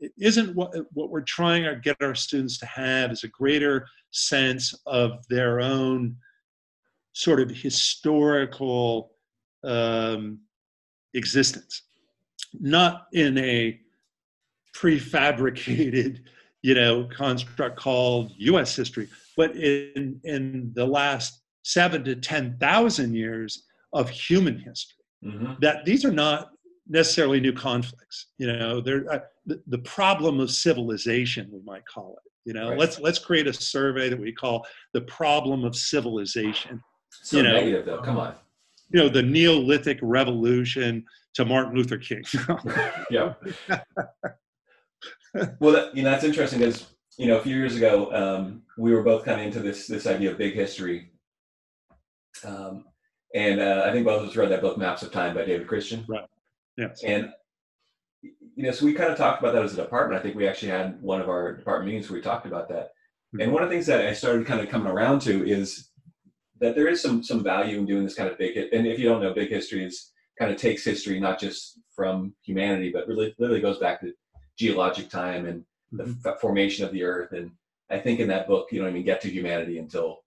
[0.00, 3.86] it isn't what what we're trying to get our students to have is a greater
[4.10, 6.16] sense of their own
[7.12, 9.12] sort of historical
[9.62, 10.40] um,
[11.14, 11.82] existence,
[12.52, 13.80] not in a
[14.76, 16.20] prefabricated,
[16.62, 18.74] you know, construct called U.S.
[18.74, 25.04] history, but in in the last seven to ten thousand years of human history.
[25.22, 26.50] hmm That these are not
[26.88, 28.26] necessarily new conflicts.
[28.38, 32.30] You know, they're uh, the, the problem of civilization, we might call it.
[32.44, 32.78] You know, Right.
[32.78, 36.82] let's let's create a survey that we call the problem of civilization.
[37.10, 38.02] So You know, negative though.
[38.02, 38.34] Come on.
[38.90, 41.04] You know, the Neolithic revolution
[41.34, 42.22] to Martin Luther King.
[43.10, 43.34] yeah.
[45.58, 48.92] well, that, you know, that's interesting because you know a few years ago um, we
[48.92, 51.12] were both kind of into this this idea of big history,
[52.44, 52.84] um,
[53.34, 55.66] and uh, I think both of us read that book Maps of Time by David
[55.66, 56.04] Christian.
[56.76, 57.02] Yes.
[57.04, 57.32] And
[58.22, 60.18] you know, so we kind of talked about that as a department.
[60.18, 62.90] I think we actually had one of our department meetings where we talked about that.
[63.40, 65.90] And one of the things that I started kind of coming around to is
[66.60, 68.56] that there is some some value in doing this kind of big.
[68.56, 72.32] And if you don't know, big history is kind of takes history not just from
[72.42, 74.12] humanity, but really literally goes back to
[74.56, 76.26] geologic time and the Mhm.
[76.26, 77.32] f- formation of the Earth.
[77.32, 77.50] And
[77.90, 80.24] I think in that book, you don't even get to humanity until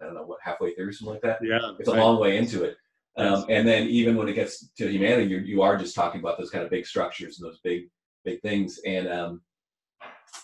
[0.00, 1.38] I don't know what halfway through, something like that.
[1.42, 1.72] Yeah.
[1.78, 2.00] It's a right.
[2.00, 2.76] long way into it.
[3.16, 6.38] Um, and then even when it gets to humanity, you you are just talking about
[6.38, 7.88] those kind of big structures and those big
[8.24, 8.80] big things.
[8.86, 9.42] And um,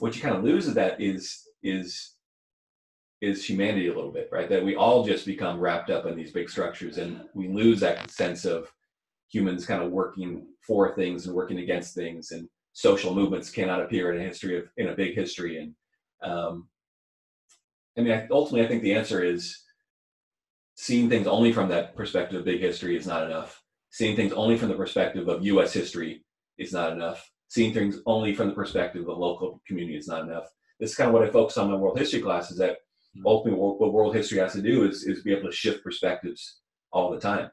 [0.01, 2.15] what you kind of lose of that is is
[3.21, 4.49] is humanity a little bit, right?
[4.49, 8.11] That we all just become wrapped up in these big structures, and we lose that
[8.11, 8.71] sense of
[9.31, 14.13] humans kind of working for things and working against things, and social movements cannot appear
[14.13, 15.59] in a history of in a big history.
[15.59, 15.75] And
[16.31, 16.69] um,
[17.97, 19.65] I mean, ultimately, I think the answer is
[20.81, 23.61] seeing things only from that perspective of big history is not enough.
[23.91, 25.73] Seeing things only from the perspective of U.S.
[25.73, 26.25] history
[26.57, 27.29] is not enough.
[27.49, 30.45] Seeing things only from the perspective of local community is not enough.
[30.79, 32.53] This is kind of what I focus on in my world history class.
[32.53, 32.77] Is that
[33.17, 33.27] hmm.
[33.27, 36.61] ultimately what what world history has to do is is be able to shift perspectives
[36.93, 37.51] all the time,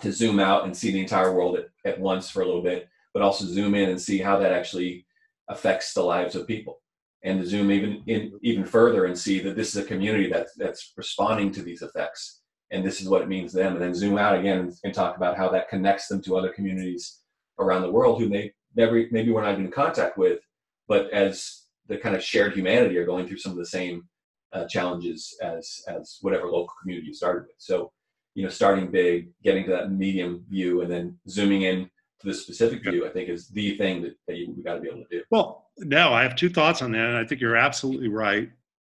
[0.00, 2.88] to zoom out and see the entire world at, at once for a little bit,
[3.12, 5.04] but also zoom in and see how that actually
[5.48, 6.79] affects the lives of people
[7.22, 10.54] and to zoom even in even further and see that this is a community that's
[10.54, 12.40] that's responding to these effects.
[12.72, 13.72] And this is what it means to them.
[13.72, 16.50] And then zoom out again and, and talk about how that connects them to other
[16.50, 17.20] communities
[17.58, 20.40] around the world who they never maybe we're not even in contact with
[20.88, 24.04] but as the kind of shared humanity are going through some of the same
[24.52, 27.56] uh, challenges as as whatever local community you started with.
[27.58, 27.92] So
[28.34, 31.90] you know starting big getting to that medium view and then zooming in
[32.20, 34.80] to the specific view i think is the thing that, that you, we got to
[34.80, 35.22] be able to do.
[35.30, 38.50] Well, no, I have two thoughts on that, and I think you're absolutely right.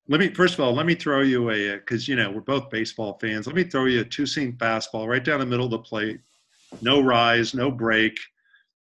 [0.08, 2.70] Let me first of all, let me throw you a because you know we're both
[2.70, 3.46] baseball fans.
[3.46, 6.20] Let me throw you a two seam fastball right down the middle of the plate.
[6.82, 8.18] No rise, no break.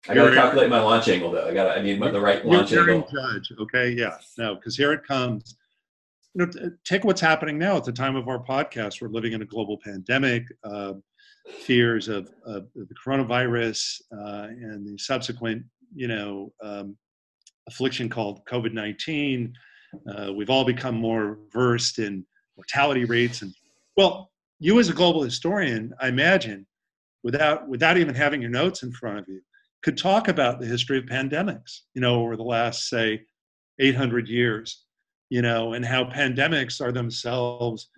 [0.08, 2.72] i gotta calculate my launch angle though i gotta i need my, the right launch
[2.72, 3.90] angle Judge, okay?
[3.90, 5.56] Yeah, no, because here it comes.
[6.34, 9.02] You know, take what's happening now at the time of our podcast.
[9.02, 10.94] We're living in a global pandemic, uh,
[11.48, 16.96] fears of, of the coronavirus uh, and the subsequent, you know, um,
[17.70, 19.54] affliction called COVID nineteen.
[20.08, 22.24] Uh, we've all become more versed in
[22.56, 23.54] mortality rates, and
[23.96, 26.66] well, you as a global historian, I imagine,
[27.22, 29.40] without without even having your notes in front of you,
[29.82, 33.22] could talk about the history of pandemics, you know, over the last, say,
[33.78, 34.84] 800 years,
[35.30, 37.88] you know, and how pandemics are themselves,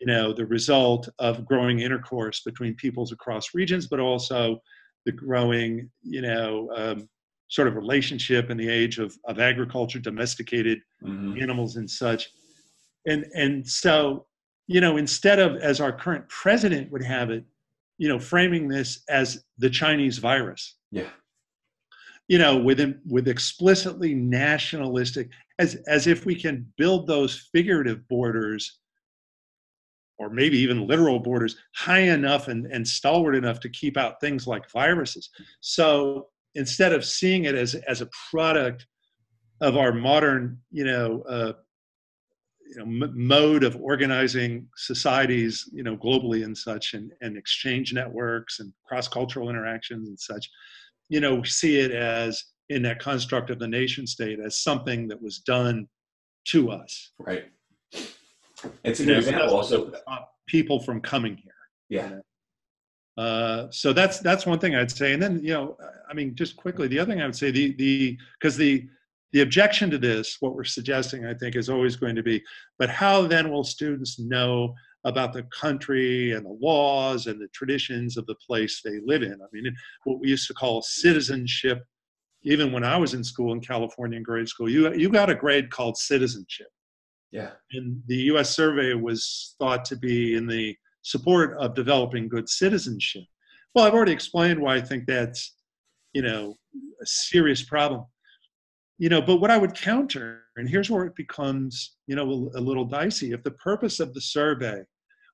[0.00, 4.60] you know, the result of growing intercourse between peoples across regions, but also
[5.04, 7.08] the growing, you know, um,
[7.52, 11.42] sort of relationship in the age of, of agriculture, domesticated Mhm.
[11.42, 12.30] animals and such.
[13.06, 14.26] And and so,
[14.68, 17.44] you know, instead of as our current president would have it,
[17.98, 21.10] you know, framing this as the Chinese virus, yeah
[22.28, 25.28] you know, with with explicitly nationalistic,
[25.58, 28.78] as as if we can build those figurative borders,
[30.18, 34.46] or maybe even literal borders, high enough and, and stalwart enough to keep out things
[34.46, 35.28] like viruses.
[35.60, 38.86] So instead of seeing it as as a product
[39.60, 41.52] of our modern, you know, uh,
[42.68, 47.92] you know, m- mode of organizing societies, you know, globally and such, and, and exchange
[47.92, 50.48] networks and cross cultural interactions and such,
[51.08, 55.06] you know, we see it as in that construct of the nation state as something
[55.08, 55.86] that was done
[56.46, 57.12] to us.
[57.18, 57.44] right
[58.84, 59.92] it's an You know, example also
[60.46, 61.52] people from coming here.
[61.88, 62.18] yeah
[63.16, 65.12] Uh, so that's that's one thing I'd say.
[65.12, 65.76] And then you know,
[66.08, 68.86] I mean, just quickly, the other thing I would say, the the because the
[69.32, 72.42] the objection to this, what we're suggesting, I think, is always going to be,
[72.78, 78.16] but how then will students know about the country and the laws and the traditions
[78.16, 79.32] of the place they live in?
[79.32, 81.82] I mean, what we used to call citizenship.
[82.44, 85.34] Even when I was in school in California in grade school, you you got a
[85.34, 86.66] grade called citizenship
[87.32, 88.54] yeah and the U.S.
[88.54, 93.24] survey was thought to be in the support of developing good citizenship.
[93.74, 95.54] Well, I've already explained why I think that's,
[96.12, 98.04] you know, a serious problem.
[98.98, 102.58] You know, but what I would counter, and here's where it becomes, you know, a,
[102.58, 103.32] a little dicey.
[103.32, 104.82] If the purpose of the survey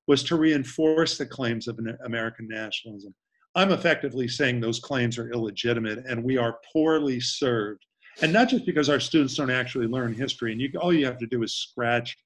[0.07, 3.13] was to reinforce the claims of an American nationalism,
[3.55, 7.85] I'm effectively saying those claims are illegitimate, and we are poorly served
[8.21, 11.17] and not just because our students don't actually learn history and you all you have
[11.17, 12.17] to do is scratch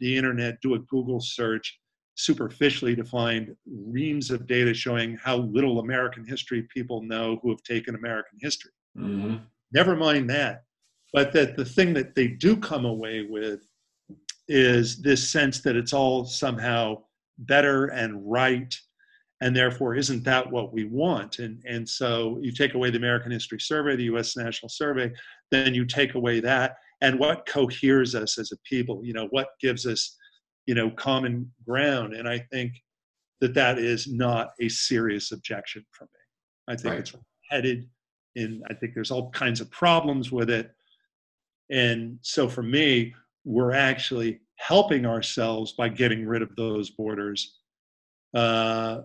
[0.00, 1.78] the internet do a google search
[2.14, 7.62] superficially to find reams of data showing how little american history people know who have
[7.62, 8.72] taken american history.
[8.96, 9.36] Hmm
[9.72, 10.64] never mind that.
[11.12, 13.60] But that the thing that they do come away with
[14.48, 17.02] is this sense that it's all somehow
[17.38, 18.74] better and right
[19.40, 21.38] and therefore isn't that what we want?
[21.38, 25.12] And and so you take away the american history survey the us national survey
[25.50, 29.00] then you take away that and what coheres us as a people?
[29.04, 30.16] You know what gives us
[30.66, 32.72] you know common ground and i think
[33.40, 36.10] that that is not a serious objection for me
[36.68, 37.00] i think Right.
[37.00, 37.14] it's
[37.50, 37.88] headed
[38.36, 40.72] in i think there's all kinds of problems with it
[41.70, 47.58] and so for me we're actually helping ourselves by getting rid of those borders
[48.34, 49.00] uh,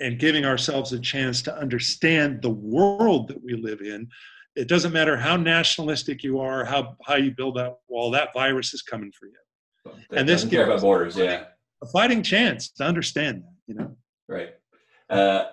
[0.00, 4.08] and giving ourselves a chance to understand the world that we live in.
[4.56, 8.10] It doesn't matter how nationalistic you are, how how you build that wall.
[8.12, 9.34] That virus is coming for you.
[9.84, 11.16] That And this care about borders.
[11.16, 11.44] Yeah.
[11.82, 13.54] A fighting chance to understand that.
[13.66, 13.96] You know.
[14.28, 14.54] Right.
[15.10, 15.46] Uh,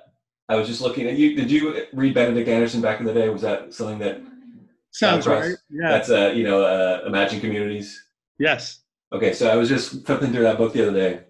[0.47, 1.35] I was just looking at you.
[1.35, 3.29] Did you read Benedict Anderson back in the day?
[3.29, 4.21] Was that something that
[4.91, 5.55] Sounds right.
[5.69, 5.89] Yeah.
[5.89, 8.03] that's uh, you know uh, Imagined Communities?
[8.37, 8.79] yes.
[9.13, 11.23] Okay, so I was just flipping through that book the other day.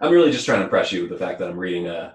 [0.00, 2.14] I'm really just trying to impress you with the fact that I'm reading uh,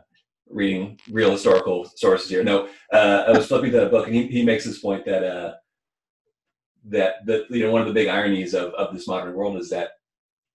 [0.50, 2.44] reading real historical sources here.
[2.44, 5.24] No, uh, I was flipping through that book, and he, he makes this point that
[5.24, 5.54] uh,
[6.86, 9.70] that that you know one of the big ironies of of this modern world is
[9.70, 9.92] that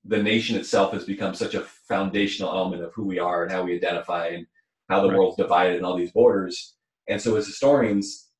[0.05, 3.63] the nation itself has become such a foundational element of who we are and how
[3.63, 4.47] we identify and
[4.89, 5.17] how the Right.
[5.17, 6.75] world's divided and all these borders.
[7.09, 8.31] And so, as historians,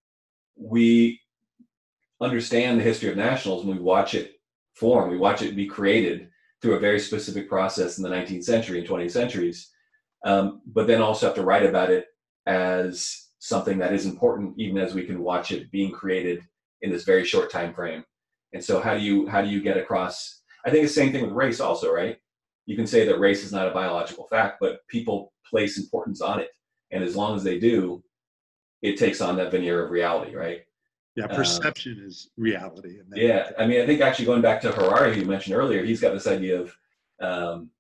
[0.57, 1.21] we
[2.21, 4.41] understand the history of nationals and we watch it
[4.75, 6.31] form, we watch it be created
[6.61, 9.71] through a very specific process in the 19th century and 20th centuries,
[10.25, 12.07] um, but then also have to write about it
[12.47, 16.43] as something that is important, even as we can watch it being created
[16.83, 18.05] in this very short time frame.
[18.53, 20.43] And so, how do you how do you get across?
[20.65, 22.19] I think the same thing with race, also, right?
[22.67, 26.41] You can say that race is not a biological fact, but people place importance on
[26.41, 26.51] it,
[26.91, 28.03] and as long as they do,
[28.83, 30.61] it takes on that veneer of reality, right?
[31.17, 31.25] Yeah.
[31.25, 33.01] Uh, Perception is reality.
[33.15, 36.01] Yeah, I mean, I think actually going back to Harari, who you mentioned earlier, he's
[36.01, 36.77] got this idea of,
[37.21, 37.71] um,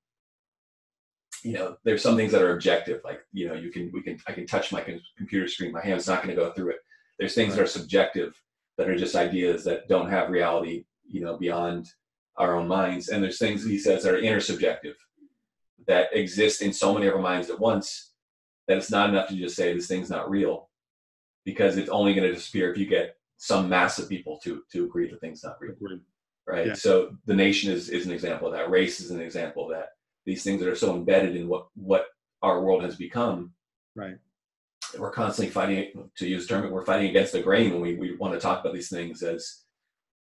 [1.44, 4.18] you know, there's some things that are objective, like you know, you can we can
[4.26, 4.84] I can touch my
[5.16, 6.78] computer screen, my hand's not going to go through it.
[7.18, 8.34] There's things that are subjective,
[8.78, 11.88] that are just ideas that don't have reality, you know, beyond
[12.36, 14.94] our own minds, and there's things he says that are intersubjective,
[15.88, 18.12] that exist in so many of our minds at once
[18.68, 20.68] that it's not enough to just say this thing's not real,
[21.44, 24.84] because it's only going to disappear if you get some mass of people to to
[24.84, 26.00] agree that thing's not real Agreed.
[26.48, 26.74] right Yeah.
[26.74, 29.90] so the nation is is an example of that race is an example of that
[30.26, 32.06] these things that are so embedded in what what
[32.42, 33.52] our world has become
[33.94, 34.18] Right.
[34.98, 38.32] We're constantly fighting to use term we're fighting against the grain when we, we want
[38.34, 39.62] to talk about these things as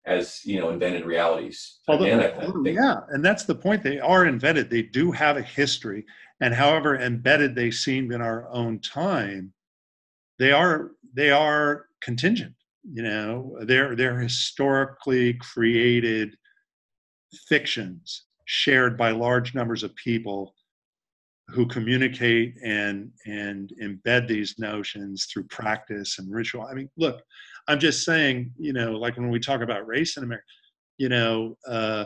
[0.06, 3.84] as you know invented realities Although- Again, I- I although, yeah, and that's the point.
[3.84, 4.70] They are invented.
[4.70, 6.06] They do have a history,
[6.42, 9.54] and however embedded they seem in our own time,
[10.40, 12.54] they are they are contingent.
[12.92, 16.36] You know, they're they're historically created
[17.48, 20.55] fictions shared by large numbers of people
[21.50, 26.64] who communicate and and embed these notions through practice and ritual.
[26.64, 27.22] I mean, look,
[27.68, 30.46] I'm just saying, you know, like when we talk about race in America,
[30.98, 32.06] you know, uh,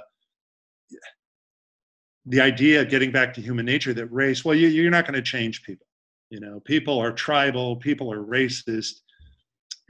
[2.26, 5.16] the idea, of getting back to human nature, that race, well, you, you're not going
[5.16, 5.88] to change people.
[6.30, 9.00] You know, people are tribal, people are racist,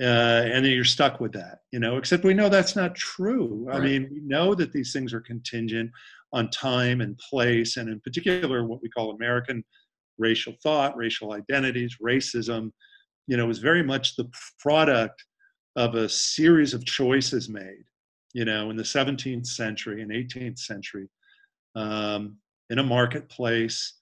[0.01, 1.59] uh, and then you're stuck with that.
[1.71, 3.67] You know, except we know that's not true.
[3.71, 5.91] I mean, we know that these things are contingent
[6.31, 9.63] on time and place, and in particular, what we call American
[10.17, 12.71] racial thought, racial identities, racism.
[13.27, 15.23] You know, is very much the product
[15.75, 17.83] of a series of choices made.
[18.33, 21.07] You know, in the 17th century and 18th century,
[21.75, 22.37] um,
[22.69, 23.93] in a marketplace,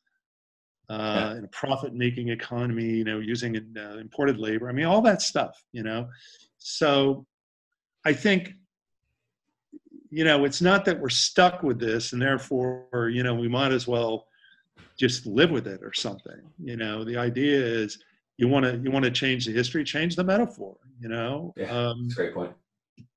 [0.90, 4.70] uh, in a profit-making economy, you know, using uh, imported labor.
[4.70, 5.62] I mean, all that stuff.
[5.72, 6.10] You know,
[6.58, 7.26] so
[8.06, 8.54] I think,
[10.18, 13.72] you know, it's not that we're stuck with this, and therefore, you know, we might
[13.72, 14.26] as well
[14.98, 16.42] just live with it or something.
[16.70, 18.00] You know, the idea is
[18.38, 20.76] you want to you want to change the history, change the metaphor.
[21.00, 21.72] You know, Yeah.
[21.80, 22.54] um, great point.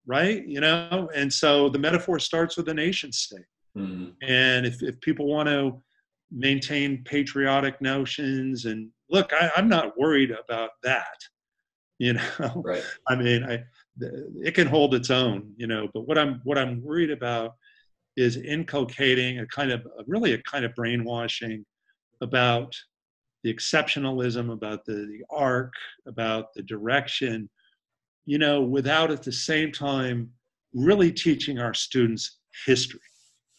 [0.06, 0.46] right?
[0.46, 3.48] You know, and so the metaphor starts with the nation state.
[3.76, 4.12] Mhm.
[4.22, 5.82] And if, if people want to
[6.30, 11.16] maintain patriotic notions and look, I, I'm not worried about that.
[11.98, 12.84] You know, Right.
[13.08, 13.62] I mean, I
[14.00, 15.88] it can hold its own, you know.
[15.92, 17.54] But what I'm what I'm worried about
[18.16, 21.64] is inculcating a kind of really a kind of brainwashing
[22.20, 22.74] about
[23.42, 25.72] the exceptionalism, about the, the arc,
[26.06, 27.48] about the direction,
[28.26, 30.30] you know, without at the same time
[30.74, 33.00] really teaching our students history.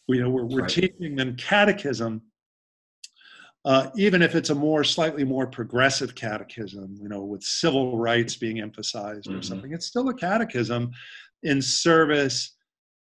[0.08, 0.70] You know, we're, we're Right.
[0.70, 2.22] teaching them catechism,
[3.66, 8.36] uh, even if it's a more slightly more progressive catechism, you know, with civil rights
[8.36, 9.46] being emphasized or Mhm.
[9.46, 9.74] something.
[9.74, 10.92] It's still a catechism
[11.44, 12.56] in service,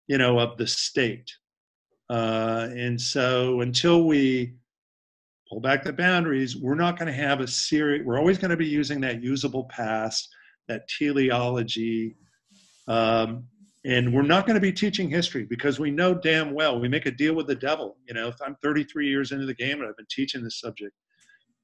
[0.08, 1.32] you know, of the state.
[2.10, 4.56] Uh, and so until we
[5.49, 8.06] pull back the boundaries, we're not going to have a series.
[8.06, 10.30] We're always going to be using that usable past,
[10.68, 12.16] that teleology,
[12.88, 13.47] um,
[13.84, 17.07] and we're not going to be teaching history because we know damn well we make
[17.07, 17.97] a deal with the devil.
[18.07, 20.93] You know, if I'm 33 years into the game and I've been teaching this subject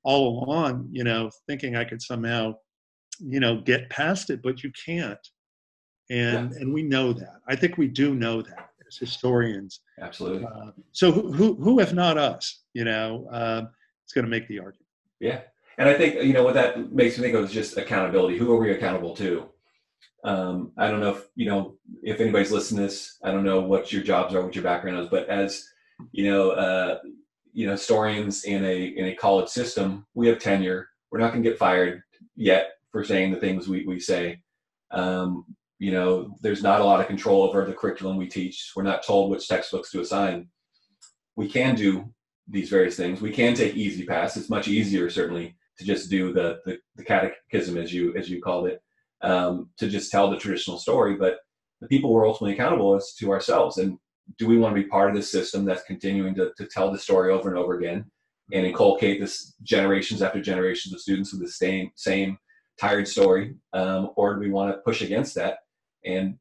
[0.03, 2.55] all along, you know, thinking I could somehow,
[3.19, 5.19] you know, get past it, but you can't.
[6.09, 7.41] And and we know that.
[7.47, 9.81] I think we do know that as historians.
[10.01, 10.45] Absolutely.
[10.45, 13.63] Uh, so who, who, who, if not us, you know, uh,
[14.05, 14.87] is going to make the argument?
[15.19, 15.41] Yeah.
[15.77, 18.37] And I think, you know, what that makes me think of is just accountability.
[18.37, 19.49] Who are we accountable to?
[20.23, 23.61] Um, I don't know if, you know, if anybody's listening to this, I don't know
[23.61, 25.65] what your jobs are, what your background is, but as,
[26.11, 26.99] you know, uh,
[27.53, 30.89] you know, historians in a, in a college system, we have tenure.
[31.11, 32.01] We're not going to get fired
[32.35, 34.41] yet for saying the things we, we say.
[34.91, 35.45] Um,
[35.79, 38.71] you know, there's not a lot of control over the curriculum we teach.
[38.75, 40.49] We're not told which textbooks to assign.
[41.35, 42.11] We can do
[42.47, 43.21] these various things.
[43.21, 44.37] We can take easy pass.
[44.37, 48.41] It's much easier, certainly, to just do the the, the catechism, as you as you
[48.41, 48.81] called it,
[49.21, 51.15] um, to just tell the traditional story.
[51.15, 51.37] But
[51.81, 53.77] the people we're ultimately accountable is to ourselves.
[53.77, 53.97] And
[54.37, 56.99] do we want to be part of this system that's continuing to, to tell the
[56.99, 58.05] story over and over again
[58.53, 62.37] and inculcate this generations after generations of students with the same same
[62.79, 65.59] tired story, um, or do we want to push against that
[66.05, 66.37] and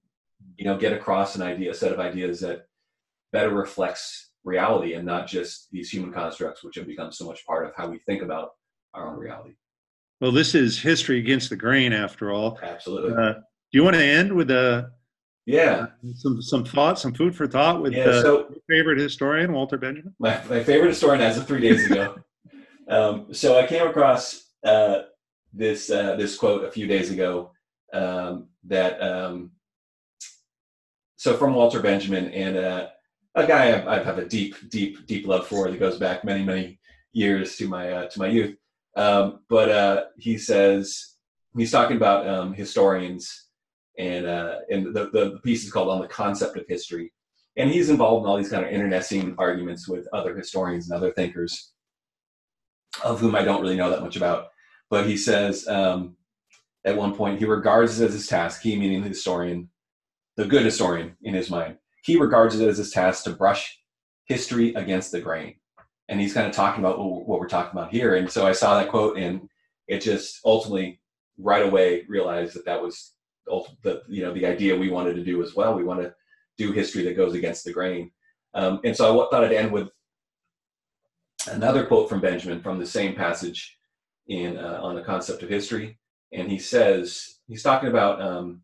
[0.56, 2.66] you know get across an idea, a set of ideas that
[3.32, 7.66] better reflects reality and not just these human constructs, which have become so much part
[7.66, 8.50] of how we think about
[8.94, 9.54] our own reality.
[10.20, 12.58] Well, this is history against the grain, after all.
[12.62, 13.12] Absolutely.
[13.12, 13.40] Uh, do
[13.72, 14.84] you want to end with uh,
[15.44, 15.86] yeah.
[16.14, 18.04] some some thoughts, some food for thought with Yeah.
[18.04, 20.14] uh, So your favorite historian, Walter Benjamin?
[20.18, 22.16] my, my favorite historian as of three days ago.
[22.88, 25.02] um, so I came across uh,
[25.52, 27.52] this uh, this quote a few days ago
[27.92, 29.50] um, that um,
[31.16, 32.88] so from Walter Benjamin and uh,
[33.34, 36.42] a guy I, I have a deep deep deep love for that goes back many
[36.42, 36.80] many
[37.12, 38.56] years to my uh, to my youth.
[38.96, 41.14] Um, but uh, he says
[41.56, 43.48] he's talking about um, historians
[43.98, 47.12] and uh, and the, the piece is called on the concept of history.
[47.58, 51.12] And he's involved in all these kind of internecine arguments with other historians and other
[51.12, 51.72] thinkers
[53.04, 54.48] of whom i don't really know that much about.
[54.88, 56.16] But he says um,
[56.86, 59.68] at one point he regards it as his task he meaning the historian
[60.36, 63.78] the good historian in his mind he regards it as his task to brush
[64.24, 65.56] history against the grain
[66.08, 68.78] and he's kind of talking about what we're talking about here and so i saw
[68.78, 69.48] that quote and
[69.88, 71.00] it just ultimately
[71.38, 73.12] right away realized that that was
[73.82, 76.14] the you know the idea we wanted to do as well we want to
[76.56, 78.10] do history that goes against the grain.
[78.54, 79.90] Um, and so I thought I'd end with
[81.50, 83.76] another quote from Benjamin from the same passage
[84.28, 85.98] in uh, on the concept of history.
[86.32, 88.20] And he says he's talking about.
[88.20, 88.62] Um,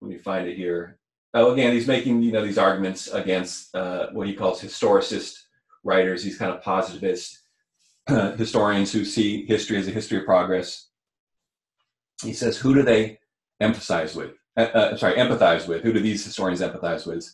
[0.00, 0.98] let me find it here.
[1.32, 5.43] Oh, again, he's making you know these arguments against uh, what he calls historicist
[5.84, 6.24] writers.
[6.24, 7.40] These kind of positivist
[8.08, 10.88] historians who see history as a history of progress.
[12.22, 13.18] He says, who do they
[13.60, 14.32] emphasize with?
[14.56, 15.82] uh, uh, sorry, empathize with.
[15.82, 17.28] Who do these historians empathize with?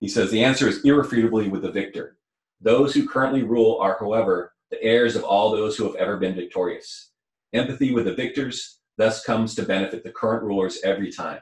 [0.00, 2.16] He says the answer is irrefutably with the victor.
[2.60, 6.34] Those who currently rule are, however, the heirs of all those who have ever been
[6.34, 7.10] victorious.
[7.52, 11.40] Empathy with the victors thus comes to benefit the current rulers every time.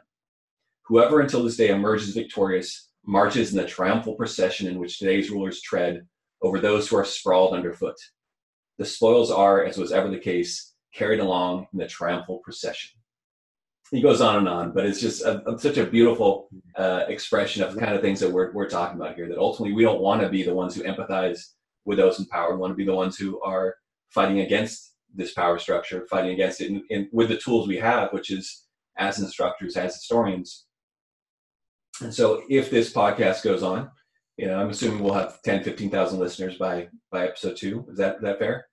[0.86, 5.60] Whoever until this day emerges victorious marches in the triumphal procession in which today's rulers
[5.60, 6.06] tread
[6.42, 7.96] over those who are sprawled underfoot.
[8.78, 12.90] The spoils are, as was ever the case, carried along in the triumphal procession
[13.92, 17.62] he goes on and on, but it's just a, a- such a beautiful uh, expression
[17.62, 19.28] of the kind of things that we're, we're talking about here.
[19.28, 21.40] That ultimately we don't want to be the ones who empathize
[21.84, 22.52] with those in power.
[22.54, 23.76] We want to be the ones who are
[24.08, 28.64] fighting against this power structure, fighting against it, with the tools we have, which is
[28.96, 30.64] as instructors, as historians.
[32.00, 33.90] And so, if this podcast goes on,
[34.36, 37.86] you know, I'm assuming we'll have 10, 15,000 listeners by by episode two.
[37.90, 38.66] Is that is that fair?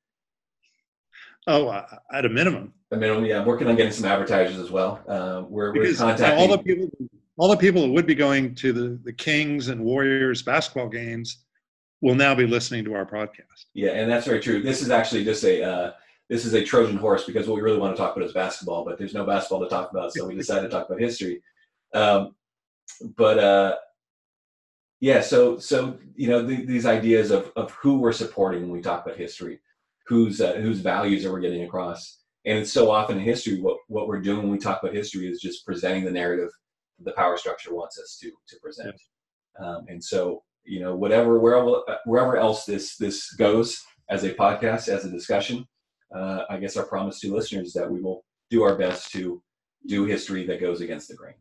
[1.48, 4.72] Oh, uh, at a minimum, I mean, yeah, I'm working on getting some advertisers as
[4.72, 5.02] well.
[5.08, 6.90] Uh, we're, we're contacting all the people,
[7.38, 11.46] all the people that would be going to the the Kings and Warriors basketball games
[12.02, 13.66] will now be listening to our podcast.
[13.74, 14.62] Yeah, and that's very true.
[14.62, 15.92] This is actually just a uh,
[16.30, 18.86] this is a Trojan horse because what we really want to talk about is basketball,
[18.86, 21.42] but there's no basketball to talk about, so we decided to talk about history.
[21.94, 22.36] Um,
[23.16, 23.76] but uh,
[25.00, 28.82] yeah, so so you know the, these ideas of of who we're supporting when we
[28.82, 29.60] talk about history,
[30.08, 33.78] whose uh, whose values are we getting across, and it's so often in history what
[33.88, 36.50] what we're doing when we talk about history is just presenting the narrative
[37.04, 38.96] the power structure wants us to to present.
[39.60, 44.90] Um, and so you know whatever wherever wherever else this this goes as a podcast
[44.90, 45.66] as a discussion,
[46.16, 49.42] uh, I guess our promise to listeners is that we will do our best to
[49.88, 51.36] do history that goes against the grain.